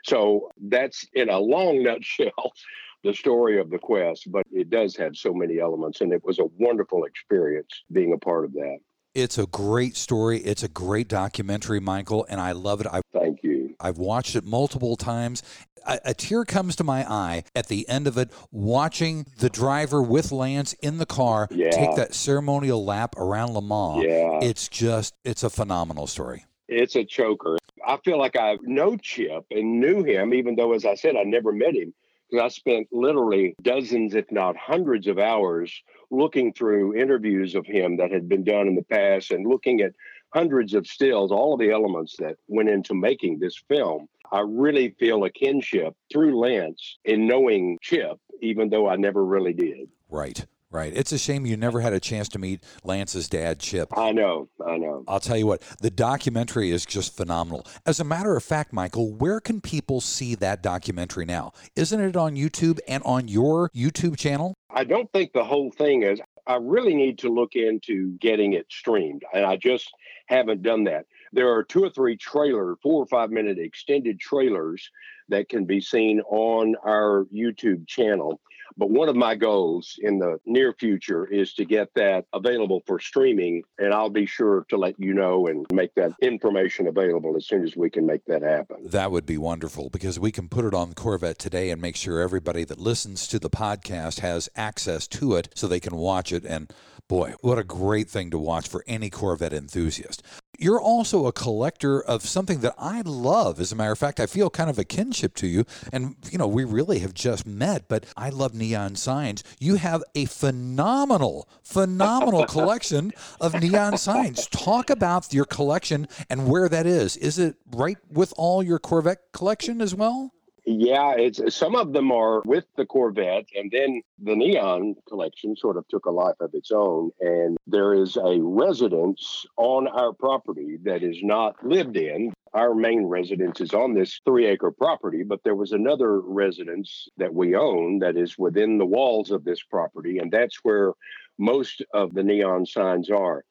So 0.05 0.49
that's 0.69 1.07
in 1.13 1.29
a 1.29 1.39
long 1.39 1.81
nutshell 1.83 2.53
the 3.03 3.13
story 3.13 3.59
of 3.59 3.69
the 3.69 3.79
quest, 3.79 4.31
but 4.31 4.43
it 4.51 4.69
does 4.69 4.95
have 4.97 5.15
so 5.15 5.33
many 5.33 5.59
elements, 5.59 6.01
and 6.01 6.13
it 6.13 6.23
was 6.23 6.39
a 6.39 6.45
wonderful 6.57 7.05
experience 7.05 7.83
being 7.91 8.13
a 8.13 8.17
part 8.17 8.45
of 8.45 8.53
that. 8.53 8.77
It's 9.15 9.37
a 9.37 9.45
great 9.45 9.95
story. 9.95 10.39
It's 10.39 10.61
a 10.61 10.67
great 10.67 11.07
documentary, 11.07 11.79
Michael, 11.79 12.25
and 12.29 12.39
I 12.41 12.51
love 12.51 12.81
it. 12.81 12.87
I, 12.87 13.01
Thank 13.13 13.43
you. 13.43 13.75
I've 13.79 13.97
watched 13.97 14.35
it 14.35 14.43
multiple 14.43 14.97
times. 14.97 15.41
A, 15.87 15.99
a, 16.05 16.13
tear 16.13 16.43
comes 16.43 16.75
to 16.77 16.83
my 16.83 17.09
eye 17.09 17.43
at 17.55 17.67
the 17.67 17.87
end 17.87 18.07
of 18.07 18.17
it, 18.17 18.31
watching 18.51 19.25
the 19.37 19.49
driver 19.49 20.01
with 20.01 20.31
Lance 20.31 20.73
in 20.73 20.97
the 20.97 21.05
car 21.05 21.47
yeah. 21.51 21.69
take 21.69 21.95
that 21.95 22.13
ceremonial 22.13 22.83
lap 22.83 23.15
around 23.17 23.53
Le 23.53 23.61
Mans. 23.61 24.03
Yeah. 24.03 24.39
It's 24.41 24.67
just, 24.67 25.13
it's 25.23 25.43
a 25.43 25.49
phenomenal 25.49 26.07
story. 26.07 26.45
It's 26.67 26.95
a 26.95 27.03
choker. 27.05 27.57
I 27.85 27.97
feel 28.03 28.17
like 28.17 28.35
I 28.37 28.57
know 28.63 28.97
Chip 28.97 29.45
and 29.51 29.79
knew 29.79 30.03
him, 30.03 30.33
even 30.33 30.55
though, 30.55 30.73
as 30.73 30.85
I 30.85 30.95
said, 30.95 31.15
I 31.15 31.23
never 31.23 31.51
met 31.51 31.75
him. 31.75 31.93
because 32.29 32.43
I 32.43 32.47
spent 32.47 32.87
literally 32.91 33.55
dozens, 33.61 34.15
if 34.15 34.31
not 34.31 34.57
hundreds 34.57 35.07
of 35.07 35.19
hours 35.19 35.71
looking 36.09 36.53
through 36.53 36.95
interviews 36.95 37.55
of 37.55 37.65
him 37.65 37.97
that 37.97 38.11
had 38.11 38.27
been 38.27 38.43
done 38.43 38.67
in 38.67 38.75
the 38.75 38.83
past 38.83 39.31
and 39.31 39.47
looking 39.47 39.81
at 39.81 39.93
hundreds 40.33 40.73
of 40.73 40.87
stills, 40.87 41.31
all 41.31 41.53
of 41.53 41.59
the 41.59 41.71
elements 41.71 42.15
that 42.17 42.37
went 42.47 42.69
into 42.69 42.93
making 42.93 43.39
this 43.39 43.61
film. 43.67 44.07
I 44.31 44.39
really 44.39 44.89
feel 44.99 45.23
a 45.23 45.29
kinship 45.29 45.95
through 46.11 46.39
Lance 46.39 46.97
in 47.05 47.27
knowing 47.27 47.77
Chip, 47.81 48.17
even 48.41 48.69
though 48.69 48.89
I 48.89 48.95
never 48.95 49.23
really 49.23 49.53
did. 49.53 49.87
Right. 50.09 50.45
Right. 50.75 50.91
It's 50.93 51.13
a 51.13 51.17
shame 51.17 51.45
you 51.45 51.55
never 51.55 51.79
had 51.79 51.93
a 51.93 52.01
chance 52.01 52.27
to 52.29 52.37
meet 52.37 52.61
Lance's 52.83 53.29
dad, 53.29 53.61
Chip. 53.61 53.97
I 53.97 54.11
know. 54.11 54.49
I 54.67 54.77
know. 54.77 55.05
I'll 55.07 55.21
tell 55.21 55.37
you 55.37 55.47
what, 55.47 55.61
the 55.79 55.89
documentary 55.89 56.69
is 56.71 56.85
just 56.85 57.15
phenomenal. 57.15 57.65
As 57.85 58.01
a 58.01 58.03
matter 58.03 58.35
of 58.35 58.43
fact, 58.43 58.73
Michael, 58.73 59.13
where 59.13 59.39
can 59.39 59.61
people 59.61 60.01
see 60.01 60.35
that 60.35 60.61
documentary 60.61 61.23
now? 61.23 61.53
Isn't 61.77 62.01
it 62.01 62.17
on 62.17 62.35
YouTube 62.35 62.79
and 62.89 63.01
on 63.05 63.29
your 63.29 63.69
YouTube 63.69 64.17
channel? 64.17 64.53
I 64.69 64.83
don't 64.83 65.09
think 65.13 65.31
the 65.31 65.45
whole 65.45 65.71
thing 65.71 66.03
is. 66.03 66.19
I 66.45 66.57
really 66.57 66.93
need 66.93 67.19
to 67.19 67.29
look 67.29 67.55
into 67.55 68.17
getting 68.17 68.51
it 68.51 68.65
streamed, 68.69 69.23
and 69.33 69.45
I 69.45 69.55
just 69.55 69.89
haven't 70.25 70.61
done 70.61 70.83
that. 70.83 71.05
There 71.31 71.53
are 71.53 71.63
two 71.63 71.85
or 71.85 71.89
three 71.89 72.17
trailer, 72.17 72.75
four 72.83 73.01
or 73.01 73.07
five 73.07 73.31
minute 73.31 73.59
extended 73.59 74.19
trailers 74.19 74.91
that 75.29 75.47
can 75.47 75.63
be 75.63 75.79
seen 75.79 76.19
on 76.27 76.75
our 76.85 77.27
YouTube 77.33 77.87
channel. 77.87 78.41
But 78.77 78.89
one 78.89 79.09
of 79.09 79.15
my 79.15 79.35
goals 79.35 79.99
in 80.01 80.19
the 80.19 80.39
near 80.45 80.73
future 80.73 81.25
is 81.25 81.53
to 81.55 81.65
get 81.65 81.89
that 81.95 82.25
available 82.33 82.83
for 82.85 82.99
streaming. 82.99 83.63
And 83.77 83.93
I'll 83.93 84.09
be 84.09 84.25
sure 84.25 84.65
to 84.69 84.77
let 84.77 84.99
you 84.99 85.13
know 85.13 85.47
and 85.47 85.65
make 85.71 85.93
that 85.95 86.13
information 86.21 86.87
available 86.87 87.35
as 87.37 87.47
soon 87.47 87.63
as 87.63 87.75
we 87.75 87.89
can 87.89 88.05
make 88.05 88.25
that 88.25 88.41
happen. 88.41 88.77
That 88.85 89.11
would 89.11 89.25
be 89.25 89.37
wonderful 89.37 89.89
because 89.89 90.19
we 90.19 90.31
can 90.31 90.49
put 90.49 90.65
it 90.65 90.73
on 90.73 90.93
Corvette 90.93 91.39
today 91.39 91.69
and 91.69 91.81
make 91.81 91.95
sure 91.95 92.19
everybody 92.19 92.63
that 92.65 92.79
listens 92.79 93.27
to 93.27 93.39
the 93.39 93.49
podcast 93.49 94.19
has 94.19 94.49
access 94.55 95.07
to 95.07 95.35
it 95.35 95.49
so 95.55 95.67
they 95.67 95.79
can 95.79 95.95
watch 95.95 96.31
it. 96.31 96.45
And 96.45 96.71
boy, 97.07 97.33
what 97.41 97.57
a 97.57 97.63
great 97.63 98.09
thing 98.09 98.31
to 98.31 98.37
watch 98.37 98.67
for 98.67 98.83
any 98.87 99.09
Corvette 99.09 99.53
enthusiast. 99.53 100.23
You're 100.57 100.79
also 100.79 101.25
a 101.25 101.33
collector 101.33 102.01
of 102.01 102.21
something 102.23 102.61
that 102.61 102.75
I 102.77 103.01
love. 103.01 103.59
As 103.59 103.71
a 103.71 103.75
matter 103.75 103.91
of 103.91 103.99
fact, 103.99 104.19
I 104.19 104.25
feel 104.25 104.49
kind 104.49 104.69
of 104.69 104.79
a 104.79 104.85
kinship 104.85 105.35
to 105.35 105.47
you. 105.47 105.65
And, 105.91 106.15
you 106.31 106.37
know, 106.37 106.47
we 106.47 106.63
really 106.63 106.99
have 106.99 107.13
just 107.13 107.45
met, 107.45 107.87
but 107.89 108.05
I 108.15 108.29
love 108.29 108.53
neon 108.53 108.95
signs. 108.95 109.43
You 109.59 109.75
have 109.75 110.03
a 110.15 110.25
phenomenal, 110.25 111.49
phenomenal 111.61 112.45
collection 112.47 113.11
of 113.41 113.59
neon 113.61 113.97
signs. 113.97 114.47
Talk 114.47 114.89
about 114.89 115.33
your 115.33 115.45
collection 115.45 116.07
and 116.29 116.47
where 116.47 116.69
that 116.69 116.85
is. 116.85 117.17
Is 117.17 117.37
it 117.37 117.57
right 117.71 117.97
with 118.09 118.33
all 118.37 118.63
your 118.63 118.79
Corvette 118.79 119.33
collection 119.33 119.81
as 119.81 119.93
well? 119.93 120.31
Yeah, 120.67 121.13
it's 121.15 121.55
some 121.55 121.75
of 121.75 121.93
them 121.93 122.11
are 122.11 122.41
with 122.43 122.65
the 122.75 122.87
Corvette, 122.87 123.45
and 123.55 123.69
then 123.71 124.01
the 124.17 124.35
Neon 124.35 124.95
collection 125.07 125.55
sort 125.55 125.77
of 125.77 125.87
took 125.89 126.07
a 126.07 126.11
life 126.11 126.37
of 126.39 126.55
its 126.55 126.71
own. 126.71 127.11
And 127.21 127.55
there 127.67 127.93
is 127.93 128.17
a 128.17 128.39
residence 128.41 129.45
on 129.57 129.87
our 129.87 130.11
property 130.11 130.77
that 130.83 131.03
is 131.03 131.17
not 131.21 131.63
lived 131.63 131.97
in. 131.97 132.33
Our 132.55 132.73
main 132.73 133.05
residence 133.05 133.61
is 133.61 133.73
on 133.73 133.93
this 133.93 134.21
three 134.25 134.47
acre 134.47 134.71
property, 134.71 135.21
but 135.21 135.43
there 135.43 135.55
was 135.55 135.71
another 135.71 136.19
residence 136.19 137.09
that 137.17 137.33
we 137.33 137.55
own 137.55 137.99
that 137.99 138.17
is 138.17 138.35
within 138.37 138.79
the 138.79 138.85
walls 138.85 139.29
of 139.29 139.43
this 139.43 139.61
property, 139.61 140.17
and 140.17 140.31
that's 140.31 140.57
where 140.63 140.93
most 141.37 141.83
of 141.93 142.13
the 142.15 142.23
neon 142.23 142.65
signs 142.65 143.11
are. 143.11 143.43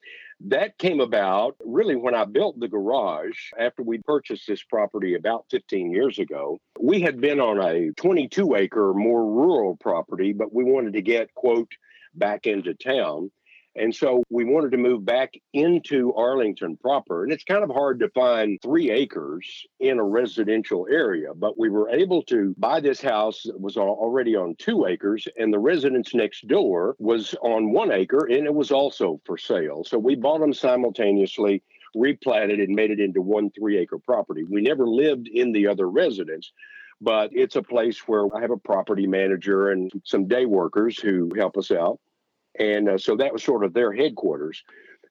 That 0.48 0.76
came 0.76 1.00
about 1.00 1.56
really 1.64 1.96
when 1.96 2.14
I 2.14 2.26
built 2.26 2.60
the 2.60 2.68
garage 2.68 3.50
after 3.58 3.82
we 3.82 3.98
purchased 3.98 4.46
this 4.46 4.62
property 4.62 5.14
about 5.14 5.46
15 5.50 5.90
years 5.90 6.18
ago. 6.18 6.58
We 6.78 7.00
had 7.00 7.18
been 7.18 7.40
on 7.40 7.58
a 7.60 7.92
22 7.92 8.54
acre, 8.54 8.92
more 8.92 9.24
rural 9.24 9.76
property, 9.76 10.34
but 10.34 10.52
we 10.52 10.64
wanted 10.64 10.92
to 10.94 11.02
get, 11.02 11.32
quote, 11.32 11.72
back 12.14 12.46
into 12.46 12.74
town. 12.74 13.30
And 13.76 13.94
so 13.94 14.22
we 14.30 14.44
wanted 14.44 14.70
to 14.72 14.78
move 14.78 15.04
back 15.04 15.34
into 15.52 16.14
Arlington 16.14 16.76
proper. 16.76 17.24
And 17.24 17.32
it's 17.32 17.42
kind 17.44 17.64
of 17.64 17.70
hard 17.70 17.98
to 18.00 18.08
find 18.10 18.58
three 18.62 18.90
acres 18.90 19.66
in 19.80 19.98
a 19.98 20.04
residential 20.04 20.86
area, 20.90 21.34
but 21.34 21.58
we 21.58 21.68
were 21.68 21.90
able 21.90 22.22
to 22.24 22.54
buy 22.56 22.80
this 22.80 23.00
house 23.00 23.42
that 23.44 23.60
was 23.60 23.76
already 23.76 24.36
on 24.36 24.54
two 24.58 24.86
acres, 24.86 25.26
and 25.38 25.52
the 25.52 25.58
residence 25.58 26.14
next 26.14 26.46
door 26.46 26.94
was 26.98 27.34
on 27.42 27.72
one 27.72 27.90
acre, 27.90 28.26
and 28.26 28.46
it 28.46 28.54
was 28.54 28.70
also 28.70 29.20
for 29.24 29.36
sale. 29.36 29.82
So 29.84 29.98
we 29.98 30.14
bought 30.14 30.40
them 30.40 30.54
simultaneously, 30.54 31.62
replatted, 31.96 32.62
and 32.62 32.74
made 32.74 32.92
it 32.92 33.00
into 33.00 33.22
one 33.22 33.50
three 33.50 33.78
acre 33.78 33.98
property. 33.98 34.44
We 34.44 34.62
never 34.62 34.86
lived 34.86 35.28
in 35.28 35.52
the 35.52 35.66
other 35.66 35.90
residence 35.90 36.52
but 37.00 37.28
it's 37.32 37.56
a 37.56 37.62
place 37.62 37.98
where 38.06 38.24
I 38.34 38.40
have 38.40 38.50
a 38.50 38.56
property 38.56 39.06
manager 39.06 39.70
and 39.70 39.90
some 40.04 40.26
day 40.26 40.46
workers 40.46 40.98
who 40.98 41.30
help 41.36 41.56
us 41.56 41.70
out. 41.70 41.98
And 42.58 42.88
uh, 42.88 42.98
so 42.98 43.16
that 43.16 43.32
was 43.32 43.42
sort 43.42 43.64
of 43.64 43.72
their 43.72 43.92
headquarters. 43.92 44.62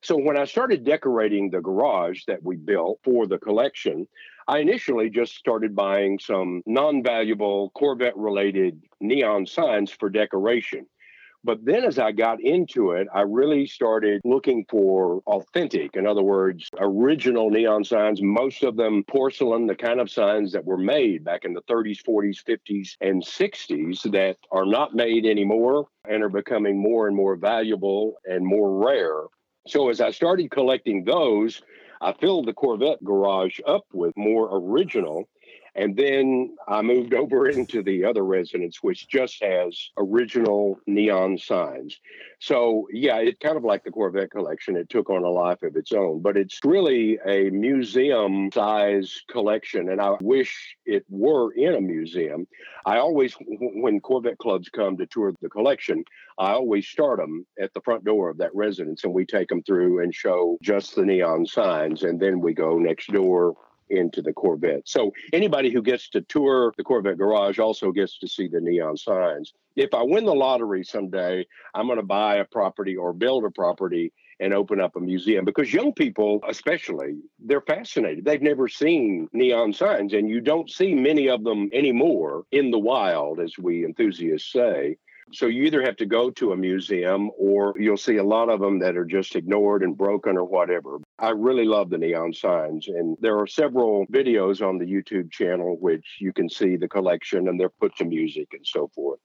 So 0.02 0.16
when 0.16 0.36
I 0.36 0.44
started 0.44 0.84
decorating 0.84 1.50
the 1.50 1.60
garage 1.60 2.24
that 2.26 2.42
we 2.42 2.56
built 2.56 3.00
for 3.02 3.26
the 3.26 3.38
collection, 3.38 4.06
I 4.46 4.58
initially 4.58 5.08
just 5.08 5.34
started 5.36 5.74
buying 5.74 6.18
some 6.18 6.62
non 6.66 7.02
valuable 7.02 7.70
Corvette 7.70 8.16
related 8.16 8.82
neon 9.00 9.46
signs 9.46 9.90
for 9.90 10.10
decoration. 10.10 10.86
But 11.44 11.62
then 11.62 11.84
as 11.84 11.98
I 11.98 12.10
got 12.12 12.40
into 12.40 12.92
it, 12.92 13.06
I 13.14 13.20
really 13.20 13.66
started 13.66 14.22
looking 14.24 14.64
for 14.70 15.20
authentic, 15.26 15.94
in 15.94 16.06
other 16.06 16.22
words, 16.22 16.70
original 16.78 17.50
neon 17.50 17.84
signs, 17.84 18.22
most 18.22 18.62
of 18.62 18.76
them 18.76 19.04
porcelain, 19.06 19.66
the 19.66 19.74
kind 19.74 20.00
of 20.00 20.10
signs 20.10 20.52
that 20.52 20.64
were 20.64 20.78
made 20.78 21.22
back 21.22 21.44
in 21.44 21.52
the 21.52 21.60
30s, 21.62 22.02
40s, 22.02 22.42
50s, 22.42 22.96
and 23.02 23.22
60s 23.22 24.10
that 24.10 24.38
are 24.50 24.64
not 24.64 24.94
made 24.94 25.26
anymore 25.26 25.88
and 26.08 26.22
are 26.22 26.30
becoming 26.30 26.80
more 26.80 27.06
and 27.06 27.14
more 27.14 27.36
valuable 27.36 28.14
and 28.24 28.46
more 28.46 28.82
rare. 28.82 29.24
So 29.66 29.90
as 29.90 30.00
I 30.00 30.12
started 30.12 30.50
collecting 30.50 31.04
those, 31.04 31.60
I 32.00 32.14
filled 32.14 32.46
the 32.46 32.54
Corvette 32.54 33.04
garage 33.04 33.60
up 33.66 33.84
with 33.92 34.16
more 34.16 34.48
original 34.50 35.28
and 35.76 35.96
then 35.96 36.56
I 36.68 36.82
moved 36.82 37.14
over 37.14 37.48
into 37.48 37.82
the 37.82 38.04
other 38.04 38.24
residence, 38.24 38.82
which 38.82 39.08
just 39.08 39.42
has 39.42 39.90
original 39.96 40.78
neon 40.86 41.36
signs. 41.36 41.98
So, 42.38 42.86
yeah, 42.92 43.16
it's 43.16 43.38
kind 43.40 43.56
of 43.56 43.64
like 43.64 43.82
the 43.82 43.90
Corvette 43.90 44.30
collection. 44.30 44.76
It 44.76 44.88
took 44.88 45.10
on 45.10 45.24
a 45.24 45.30
life 45.30 45.62
of 45.62 45.74
its 45.74 45.92
own, 45.92 46.22
but 46.22 46.36
it's 46.36 46.60
really 46.64 47.18
a 47.26 47.50
museum 47.50 48.50
size 48.52 49.22
collection. 49.28 49.88
And 49.88 50.00
I 50.00 50.16
wish 50.20 50.76
it 50.86 51.04
were 51.08 51.52
in 51.52 51.74
a 51.74 51.80
museum. 51.80 52.46
I 52.86 52.98
always, 52.98 53.34
when 53.40 54.00
Corvette 54.00 54.38
clubs 54.38 54.68
come 54.68 54.96
to 54.98 55.06
tour 55.06 55.32
the 55.40 55.48
collection, 55.48 56.04
I 56.38 56.52
always 56.52 56.86
start 56.86 57.18
them 57.18 57.46
at 57.60 57.74
the 57.74 57.80
front 57.80 58.04
door 58.04 58.30
of 58.30 58.38
that 58.38 58.54
residence 58.54 59.04
and 59.04 59.12
we 59.12 59.26
take 59.26 59.48
them 59.48 59.62
through 59.62 60.02
and 60.02 60.14
show 60.14 60.58
just 60.62 60.94
the 60.94 61.04
neon 61.04 61.46
signs. 61.46 62.04
And 62.04 62.20
then 62.20 62.40
we 62.40 62.54
go 62.54 62.78
next 62.78 63.12
door 63.12 63.56
into 63.90 64.22
the 64.22 64.32
Corvette. 64.32 64.88
So 64.88 65.12
anybody 65.32 65.70
who 65.70 65.82
gets 65.82 66.08
to 66.10 66.20
tour 66.22 66.72
the 66.76 66.84
Corvette 66.84 67.18
garage 67.18 67.58
also 67.58 67.92
gets 67.92 68.18
to 68.18 68.28
see 68.28 68.48
the 68.48 68.60
neon 68.60 68.96
signs. 68.96 69.52
If 69.76 69.94
I 69.94 70.02
win 70.02 70.24
the 70.24 70.34
lottery 70.34 70.84
someday, 70.84 71.46
I'm 71.74 71.86
going 71.86 71.98
to 71.98 72.04
buy 72.04 72.36
a 72.36 72.44
property 72.44 72.96
or 72.96 73.12
build 73.12 73.44
a 73.44 73.50
property 73.50 74.12
and 74.40 74.52
open 74.52 74.80
up 74.80 74.96
a 74.96 75.00
museum 75.00 75.44
because 75.44 75.72
young 75.72 75.92
people, 75.92 76.40
especially, 76.48 77.18
they're 77.38 77.60
fascinated. 77.60 78.24
They've 78.24 78.42
never 78.42 78.68
seen 78.68 79.28
neon 79.32 79.72
signs, 79.72 80.12
and 80.12 80.28
you 80.28 80.40
don't 80.40 80.70
see 80.70 80.94
many 80.94 81.28
of 81.28 81.44
them 81.44 81.70
anymore 81.72 82.44
in 82.50 82.70
the 82.70 82.78
wild, 82.78 83.40
as 83.40 83.56
we 83.58 83.84
enthusiasts 83.84 84.52
say. 84.52 84.96
So 85.32 85.46
you 85.46 85.64
either 85.64 85.82
have 85.82 85.96
to 85.96 86.06
go 86.06 86.30
to 86.30 86.52
a 86.52 86.56
museum 86.56 87.30
or 87.38 87.74
you'll 87.78 87.96
see 87.96 88.16
a 88.16 88.24
lot 88.24 88.48
of 88.48 88.60
them 88.60 88.78
that 88.80 88.96
are 88.96 89.04
just 89.04 89.36
ignored 89.36 89.82
and 89.82 89.96
broken 89.96 90.36
or 90.36 90.44
whatever. 90.44 90.98
I 91.18 91.30
really 91.30 91.64
love 91.64 91.90
the 91.90 91.98
neon 91.98 92.32
signs. 92.32 92.88
And 92.88 93.16
there 93.20 93.38
are 93.38 93.46
several 93.46 94.06
videos 94.06 94.66
on 94.66 94.78
the 94.78 94.84
YouTube 94.84 95.32
channel 95.32 95.76
which 95.80 96.16
you 96.20 96.32
can 96.32 96.48
see 96.48 96.76
the 96.76 96.88
collection 96.88 97.48
and 97.48 97.58
they're 97.58 97.68
put 97.68 97.96
to 97.96 98.04
music 98.04 98.48
and 98.52 98.66
so 98.66 98.90
forth. 98.94 99.20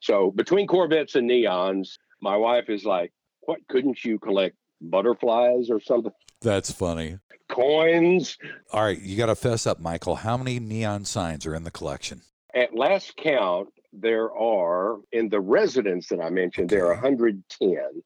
So 0.00 0.30
between 0.30 0.66
Corvettes 0.66 1.14
and 1.14 1.28
neons, 1.28 1.98
my 2.20 2.36
wife 2.36 2.68
is 2.68 2.84
like, 2.84 3.12
what 3.40 3.60
couldn't 3.68 4.04
you 4.04 4.18
collect 4.18 4.56
butterflies 4.80 5.70
or 5.70 5.80
something? 5.80 6.12
That's 6.40 6.72
funny. 6.72 7.18
Coins. 7.48 8.38
All 8.72 8.84
right, 8.84 9.00
you 9.00 9.16
got 9.16 9.26
to 9.26 9.34
fess 9.34 9.66
up, 9.66 9.80
Michael. 9.80 10.16
How 10.16 10.36
many 10.36 10.58
neon 10.58 11.04
signs 11.04 11.44
are 11.46 11.54
in 11.54 11.64
the 11.64 11.70
collection? 11.70 12.22
At 12.54 12.74
last 12.74 13.16
count, 13.16 13.68
there 13.92 14.32
are 14.34 14.98
in 15.12 15.28
the 15.28 15.40
residence 15.40 16.08
that 16.08 16.20
I 16.20 16.30
mentioned, 16.30 16.70
there 16.70 16.86
are 16.86 16.94
110, 16.94 18.02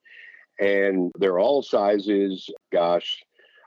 and 0.61 1.13
they're 1.19 1.39
all 1.39 1.63
sizes. 1.63 2.49
Gosh, 2.73 3.25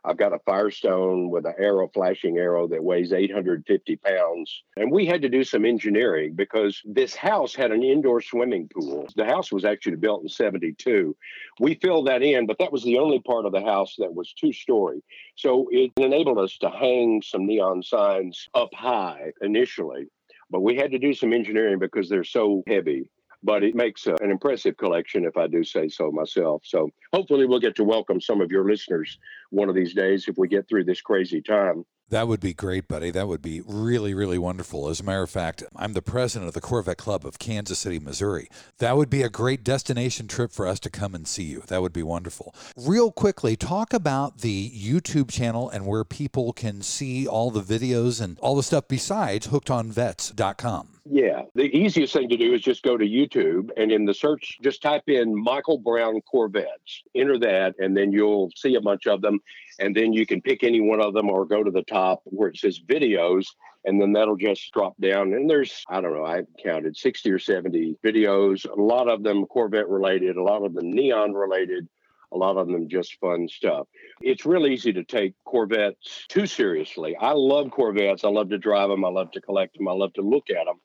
I've 0.08 0.18
got 0.18 0.34
a 0.34 0.40
Firestone 0.46 1.30
with 1.30 1.46
an 1.46 1.56
arrow, 1.60 1.90
flashing 1.94 2.38
arrow 2.38 2.66
that 2.70 2.84
weighs 2.84 3.12
850 3.12 3.98
pounds. 3.98 4.64
And 4.78 4.90
we 4.90 5.06
had 5.06 5.22
to 5.24 5.30
do 5.30 5.44
some 5.44 5.66
engineering 5.66 6.34
because 6.34 6.82
this 6.86 7.14
house 7.14 7.54
had 7.54 7.72
an 7.72 7.84
indoor 7.84 8.22
swimming 8.22 8.70
pool. 8.70 9.08
The 9.18 9.26
house 9.26 9.52
was 9.52 9.66
actually 9.66 9.98
built 9.98 10.24
in 10.24 10.30
72. 10.30 11.16
We 11.60 11.76
filled 11.76 12.08
that 12.08 12.24
in, 12.24 12.46
but 12.46 12.58
that 12.60 12.72
was 12.72 12.84
the 12.84 13.00
only 13.00 13.20
part 13.20 13.46
of 13.46 13.52
the 13.52 13.64
house 13.64 13.96
that 13.98 14.14
was 14.14 14.34
two 14.34 14.54
story. 14.54 15.04
So 15.36 15.68
it 15.72 15.92
enabled 15.98 16.38
us 16.38 16.58
to 16.60 16.70
hang 16.70 17.22
some 17.22 17.46
neon 17.46 17.84
signs 17.84 18.48
up 18.54 18.74
high 18.74 19.34
initially 19.42 20.08
but 20.50 20.62
we 20.62 20.76
had 20.76 20.92
to 20.92 21.00
do 21.00 21.14
some 21.14 21.34
engineering 21.34 21.80
because 21.80 22.10
they're 22.10 22.24
so 22.24 22.64
heavy. 22.68 23.10
But 23.44 23.64
it 23.64 23.76
makes 23.76 24.08
a, 24.08 24.16
an 24.16 24.32
impressive 24.32 24.78
collection, 24.78 25.24
if 25.24 25.38
I 25.38 25.46
do 25.46 25.64
say 25.64 25.90
so 25.90 26.12
myself. 26.12 26.64
So 26.66 26.90
hopefully, 27.14 27.46
we'll 27.46 27.60
get 27.60 27.76
to 27.76 27.84
welcome 27.84 28.20
some 28.20 28.42
of 28.42 28.52
your 28.52 28.68
listeners 28.70 29.20
one 29.52 29.70
of 29.70 29.76
these 29.76 29.94
days 29.94 30.28
if 30.28 30.38
we 30.38 30.48
get 30.48 30.68
through 30.68 30.86
this 30.86 31.02
crazy 31.02 31.42
time. 31.42 31.86
That 32.10 32.30
would 32.30 32.40
be 32.40 32.54
great, 32.54 32.88
buddy. 32.88 33.12
That 33.12 33.28
would 33.28 33.42
be 33.42 33.62
really, 33.66 34.14
really 34.14 34.38
wonderful. 34.38 34.88
As 34.88 35.02
a 35.02 35.04
matter 35.04 35.24
of 35.24 35.30
fact, 35.30 35.64
I'm 35.76 35.92
the 35.92 36.02
president 36.02 36.48
of 36.48 36.54
the 36.54 36.62
Corvette 36.62 36.98
Club 36.98 37.26
of 37.26 37.38
Kansas 37.38 37.80
City, 37.80 38.00
Missouri. 38.00 38.48
That 38.78 38.96
would 38.96 39.10
be 39.10 39.24
a 39.24 39.30
great 39.30 39.62
destination 39.62 40.30
trip 40.30 40.54
for 40.54 40.66
us 40.66 40.80
to 40.82 40.90
come 40.90 41.14
and 41.14 41.28
see 41.28 41.44
you. 41.44 41.64
That 41.68 41.82
would 41.82 41.92
be 41.92 42.04
wonderful. 42.04 42.56
Real 42.78 43.12
quickly, 43.12 43.58
talk 43.58 43.94
about 43.94 44.38
the 44.40 44.72
YouTube 44.72 45.30
channel 45.30 45.70
and 45.70 45.86
where 45.86 46.06
people 46.06 46.54
can 46.54 46.82
see 46.82 47.28
all 47.28 47.52
the 47.52 47.62
videos 47.62 48.22
and 48.22 48.40
all 48.40 48.56
the 48.56 48.64
stuff 48.64 48.88
besides 48.88 49.48
hookedonvets.com. 49.48 50.97
Yeah, 51.10 51.44
the 51.56 51.64
easiest 51.76 52.14
thing 52.14 52.28
to 52.30 52.38
do 52.38 52.54
is 52.54 52.62
just 52.62 52.84
go 52.84 52.98
to 52.98 53.06
YouTube 53.06 53.70
and 53.78 53.92
in 53.92 54.04
the 54.04 54.14
search, 54.14 54.58
just 54.62 54.82
type 54.82 55.04
in 55.08 55.34
Michael 55.42 55.78
Brown 55.78 56.20
Corvettes. 56.22 57.04
Enter 57.16 57.40
that, 57.40 57.76
and 57.80 57.96
then 57.96 58.12
you'll 58.12 58.50
see 58.56 58.76
a 58.76 58.82
bunch 58.82 59.08
of 59.08 59.22
them. 59.22 59.40
And 59.80 59.96
then 59.96 60.12
you 60.12 60.26
can 60.26 60.42
pick 60.42 60.64
any 60.64 60.82
one 60.82 61.02
of 61.02 61.14
them 61.14 61.30
or 61.30 61.46
go 61.46 61.64
to 61.64 61.72
the 61.72 61.84
top 61.84 62.22
where 62.26 62.50
it 62.50 62.58
says 62.58 62.80
videos, 62.80 63.46
and 63.86 64.02
then 64.02 64.12
that'll 64.12 64.36
just 64.36 64.72
drop 64.74 64.96
down. 65.00 65.34
And 65.34 65.50
there's, 65.50 65.86
I 65.88 66.02
don't 66.02 66.14
know, 66.14 66.26
I've 66.26 66.48
counted 66.62 66.98
60 66.98 67.32
or 67.32 67.40
70 67.40 67.98
videos, 68.04 68.70
a 68.70 68.82
lot 68.82 69.08
of 69.08 69.24
them 69.24 69.46
Corvette 69.46 69.88
related, 69.88 70.36
a 70.36 70.44
lot 70.44 70.66
of 70.66 70.74
them 70.74 70.92
neon 70.92 71.34
related 71.34 71.88
a 72.34 72.38
lot 72.38 72.58
of 72.58 72.68
them 72.68 72.90
just 72.90 73.18
fun 73.22 73.48
stuff. 73.48 73.88
It's 74.20 74.46
real 74.46 74.68
easy 74.68 74.92
to 74.92 75.06
take 75.06 75.34
Corvettes 75.46 76.26
too 76.28 76.46
seriously. 76.46 77.16
I 77.16 77.32
love 77.32 77.72
Corvettes. 77.72 78.26
I 78.26 78.28
love 78.28 78.50
to 78.50 78.58
drive 78.58 78.90
them. 78.90 79.06
I 79.06 79.08
love 79.08 79.32
to 79.32 79.40
collect 79.40 79.78
them. 79.78 79.88
I 79.88 79.94
love 79.94 80.12
to 80.16 80.22
look 80.22 80.50
at 80.50 80.66
them 80.66 80.82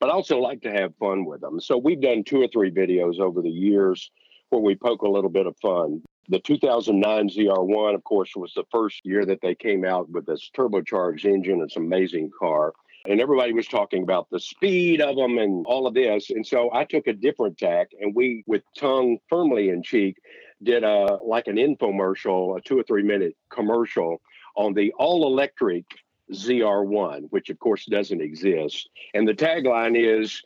but 0.00 0.08
I 0.08 0.12
also 0.12 0.38
like 0.38 0.62
to 0.62 0.72
have 0.72 0.96
fun 0.96 1.26
with 1.26 1.42
them. 1.42 1.60
So 1.60 1.76
we've 1.76 2.00
done 2.00 2.24
two 2.24 2.42
or 2.42 2.48
three 2.48 2.70
videos 2.70 3.20
over 3.20 3.42
the 3.42 3.50
years 3.50 4.10
where 4.48 4.62
we 4.62 4.74
poke 4.74 5.02
a 5.02 5.08
little 5.08 5.30
bit 5.30 5.46
of 5.46 5.56
fun. 5.58 6.02
The 6.28 6.40
2009 6.40 7.28
ZR1, 7.28 7.94
of 7.94 8.04
course, 8.04 8.32
was 8.34 8.52
the 8.54 8.64
first 8.72 9.00
year 9.04 9.24
that 9.26 9.40
they 9.42 9.54
came 9.54 9.84
out 9.84 10.08
with 10.10 10.26
this 10.26 10.50
turbocharged 10.56 11.24
engine. 11.24 11.60
It's 11.60 11.76
an 11.76 11.84
amazing 11.84 12.30
car. 12.38 12.72
And 13.06 13.20
everybody 13.20 13.52
was 13.52 13.66
talking 13.66 14.02
about 14.02 14.28
the 14.30 14.40
speed 14.40 15.00
of 15.00 15.16
them 15.16 15.38
and 15.38 15.64
all 15.66 15.86
of 15.86 15.94
this. 15.94 16.30
And 16.30 16.46
so 16.46 16.70
I 16.72 16.84
took 16.84 17.06
a 17.06 17.12
different 17.12 17.58
tack 17.58 17.88
and 18.00 18.14
we, 18.14 18.42
with 18.46 18.62
tongue 18.76 19.18
firmly 19.28 19.70
in 19.70 19.82
cheek, 19.82 20.16
did 20.62 20.84
a 20.84 21.18
like 21.24 21.46
an 21.46 21.56
infomercial, 21.56 22.58
a 22.58 22.60
two 22.60 22.78
or 22.78 22.82
three 22.82 23.02
minute 23.02 23.34
commercial 23.50 24.20
on 24.56 24.74
the 24.74 24.92
all 24.98 25.26
electric 25.26 25.84
ZR1, 26.32 27.28
which 27.30 27.50
of 27.50 27.58
course 27.58 27.86
doesn't 27.86 28.20
exist. 28.20 28.88
And 29.14 29.26
the 29.26 29.34
tagline 29.34 29.96
is 29.96 30.42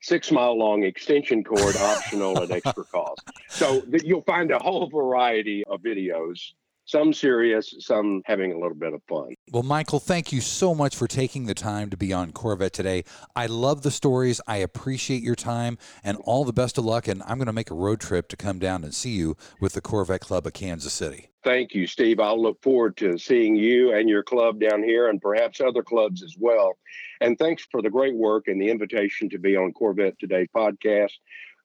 six 0.00 0.30
mile 0.30 0.56
long 0.56 0.84
extension 0.84 1.42
cord 1.42 1.76
optional 1.76 2.42
at 2.42 2.50
extra 2.50 2.84
cost. 2.84 3.22
So 3.48 3.80
th- 3.82 4.04
you'll 4.04 4.22
find 4.22 4.50
a 4.50 4.58
whole 4.58 4.88
variety 4.88 5.64
of 5.64 5.80
videos 5.80 6.52
some 6.88 7.12
serious, 7.12 7.74
some 7.80 8.22
having 8.24 8.50
a 8.50 8.58
little 8.58 8.74
bit 8.74 8.94
of 8.94 9.02
fun. 9.06 9.34
Well, 9.52 9.62
Michael, 9.62 10.00
thank 10.00 10.32
you 10.32 10.40
so 10.40 10.74
much 10.74 10.96
for 10.96 11.06
taking 11.06 11.44
the 11.44 11.52
time 11.52 11.90
to 11.90 11.98
be 11.98 12.14
on 12.14 12.32
Corvette 12.32 12.72
today. 12.72 13.04
I 13.36 13.44
love 13.46 13.82
the 13.82 13.90
stories. 13.90 14.40
I 14.46 14.56
appreciate 14.56 15.22
your 15.22 15.34
time 15.34 15.76
and 16.02 16.16
all 16.24 16.46
the 16.46 16.52
best 16.52 16.78
of 16.78 16.86
luck. 16.86 17.06
And 17.06 17.22
I'm 17.24 17.36
going 17.36 17.46
to 17.46 17.52
make 17.52 17.70
a 17.70 17.74
road 17.74 18.00
trip 18.00 18.26
to 18.28 18.36
come 18.36 18.58
down 18.58 18.84
and 18.84 18.94
see 18.94 19.10
you 19.10 19.36
with 19.60 19.74
the 19.74 19.82
Corvette 19.82 20.22
Club 20.22 20.46
of 20.46 20.54
Kansas 20.54 20.94
City. 20.94 21.28
Thank 21.48 21.72
you, 21.72 21.86
Steve. 21.86 22.20
I'll 22.20 22.42
look 22.42 22.62
forward 22.62 22.98
to 22.98 23.16
seeing 23.16 23.56
you 23.56 23.94
and 23.94 24.06
your 24.06 24.22
club 24.22 24.60
down 24.60 24.82
here 24.82 25.08
and 25.08 25.18
perhaps 25.18 25.62
other 25.62 25.82
clubs 25.82 26.22
as 26.22 26.36
well. 26.38 26.76
And 27.22 27.38
thanks 27.38 27.66
for 27.70 27.80
the 27.80 27.88
great 27.88 28.14
work 28.14 28.48
and 28.48 28.60
the 28.60 28.68
invitation 28.68 29.30
to 29.30 29.38
be 29.38 29.56
on 29.56 29.72
Corvette 29.72 30.18
Today 30.18 30.46
podcast 30.54 31.12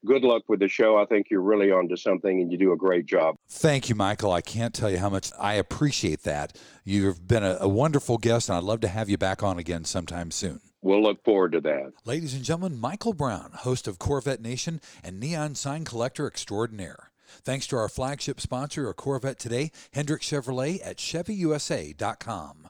good 0.05 0.23
luck 0.23 0.43
with 0.47 0.59
the 0.59 0.67
show. 0.67 0.97
I 0.97 1.05
think 1.05 1.27
you're 1.29 1.41
really 1.41 1.71
onto 1.71 1.95
something 1.95 2.41
and 2.41 2.51
you 2.51 2.57
do 2.57 2.73
a 2.73 2.77
great 2.77 3.05
job. 3.05 3.35
Thank 3.49 3.89
you, 3.89 3.95
Michael. 3.95 4.31
I 4.31 4.41
can't 4.41 4.73
tell 4.73 4.89
you 4.89 4.97
how 4.97 5.09
much 5.09 5.31
I 5.39 5.53
appreciate 5.53 6.23
that. 6.23 6.57
You've 6.83 7.25
been 7.25 7.43
a, 7.43 7.57
a 7.61 7.67
wonderful 7.67 8.17
guest, 8.17 8.49
and 8.49 8.57
I'd 8.57 8.63
love 8.63 8.81
to 8.81 8.89
have 8.89 9.09
you 9.09 9.17
back 9.17 9.43
on 9.43 9.57
again 9.57 9.85
sometime 9.85 10.31
soon. 10.31 10.59
We'll 10.81 11.01
look 11.01 11.23
forward 11.23 11.53
to 11.53 11.61
that. 11.61 11.93
Ladies 12.03 12.33
and 12.33 12.43
gentlemen, 12.43 12.77
Michael 12.77 13.13
Brown, 13.13 13.51
host 13.53 13.87
of 13.87 13.99
Corvette 13.99 14.41
Nation 14.41 14.81
and 15.01 15.19
Neon 15.19 15.55
Sign 15.55 15.85
Collector 15.85 16.27
Extraordinaire. 16.27 17.12
Thanks 17.43 17.67
to 17.67 17.75
our 17.77 17.89
flagship 17.89 18.39
sponsor 18.39 18.89
of 18.89 18.95
Corvette 18.95 19.39
today, 19.39 19.71
Hendrick 19.93 20.21
Chevrolet 20.21 20.79
at 20.85 20.97
ChevyUSA.com. 20.97 22.67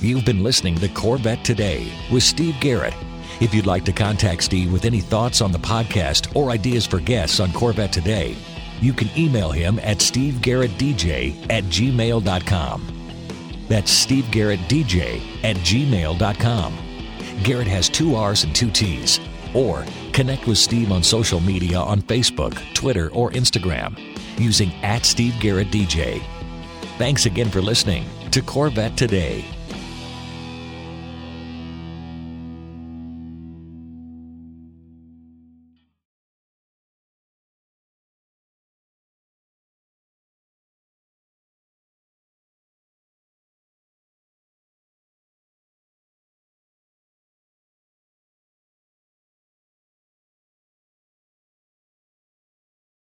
You've 0.00 0.24
been 0.26 0.42
listening 0.44 0.76
to 0.76 0.88
Corvette 0.88 1.44
Today 1.44 1.90
with 2.12 2.22
Steve 2.22 2.54
Garrett. 2.60 2.94
If 3.40 3.54
you'd 3.54 3.66
like 3.66 3.84
to 3.86 3.92
contact 3.92 4.42
Steve 4.44 4.72
with 4.72 4.84
any 4.84 5.00
thoughts 5.00 5.40
on 5.40 5.52
the 5.52 5.58
podcast 5.58 6.36
or 6.36 6.50
ideas 6.50 6.86
for 6.86 7.00
guests 7.00 7.40
on 7.40 7.52
Corvette 7.52 7.92
Today, 7.92 8.36
you 8.80 8.92
can 8.92 9.08
email 9.16 9.50
him 9.50 9.78
at 9.80 9.98
stevegarrettdj 9.98 11.50
at 11.50 11.64
gmail.com. 11.64 12.92
That's 13.68 14.06
stevegarrettdj 14.06 15.44
at 15.44 15.56
gmail.com. 15.56 16.78
Garrett 17.42 17.66
has 17.66 17.88
two 17.88 18.14
R's 18.14 18.44
and 18.44 18.54
two 18.54 18.70
T's. 18.70 19.18
Or 19.56 19.86
connect 20.12 20.46
with 20.46 20.58
Steve 20.58 20.92
on 20.92 21.02
social 21.02 21.40
media 21.40 21.78
on 21.78 22.02
Facebook, 22.02 22.62
Twitter, 22.74 23.10
or 23.12 23.30
Instagram 23.30 23.98
using 24.38 24.70
at 24.84 25.06
Steve 25.06 25.34
Garrett 25.40 25.68
DJ. 25.68 26.22
Thanks 26.98 27.24
again 27.24 27.48
for 27.48 27.62
listening 27.62 28.04
to 28.32 28.42
Corvette 28.42 28.98
Today. 28.98 29.55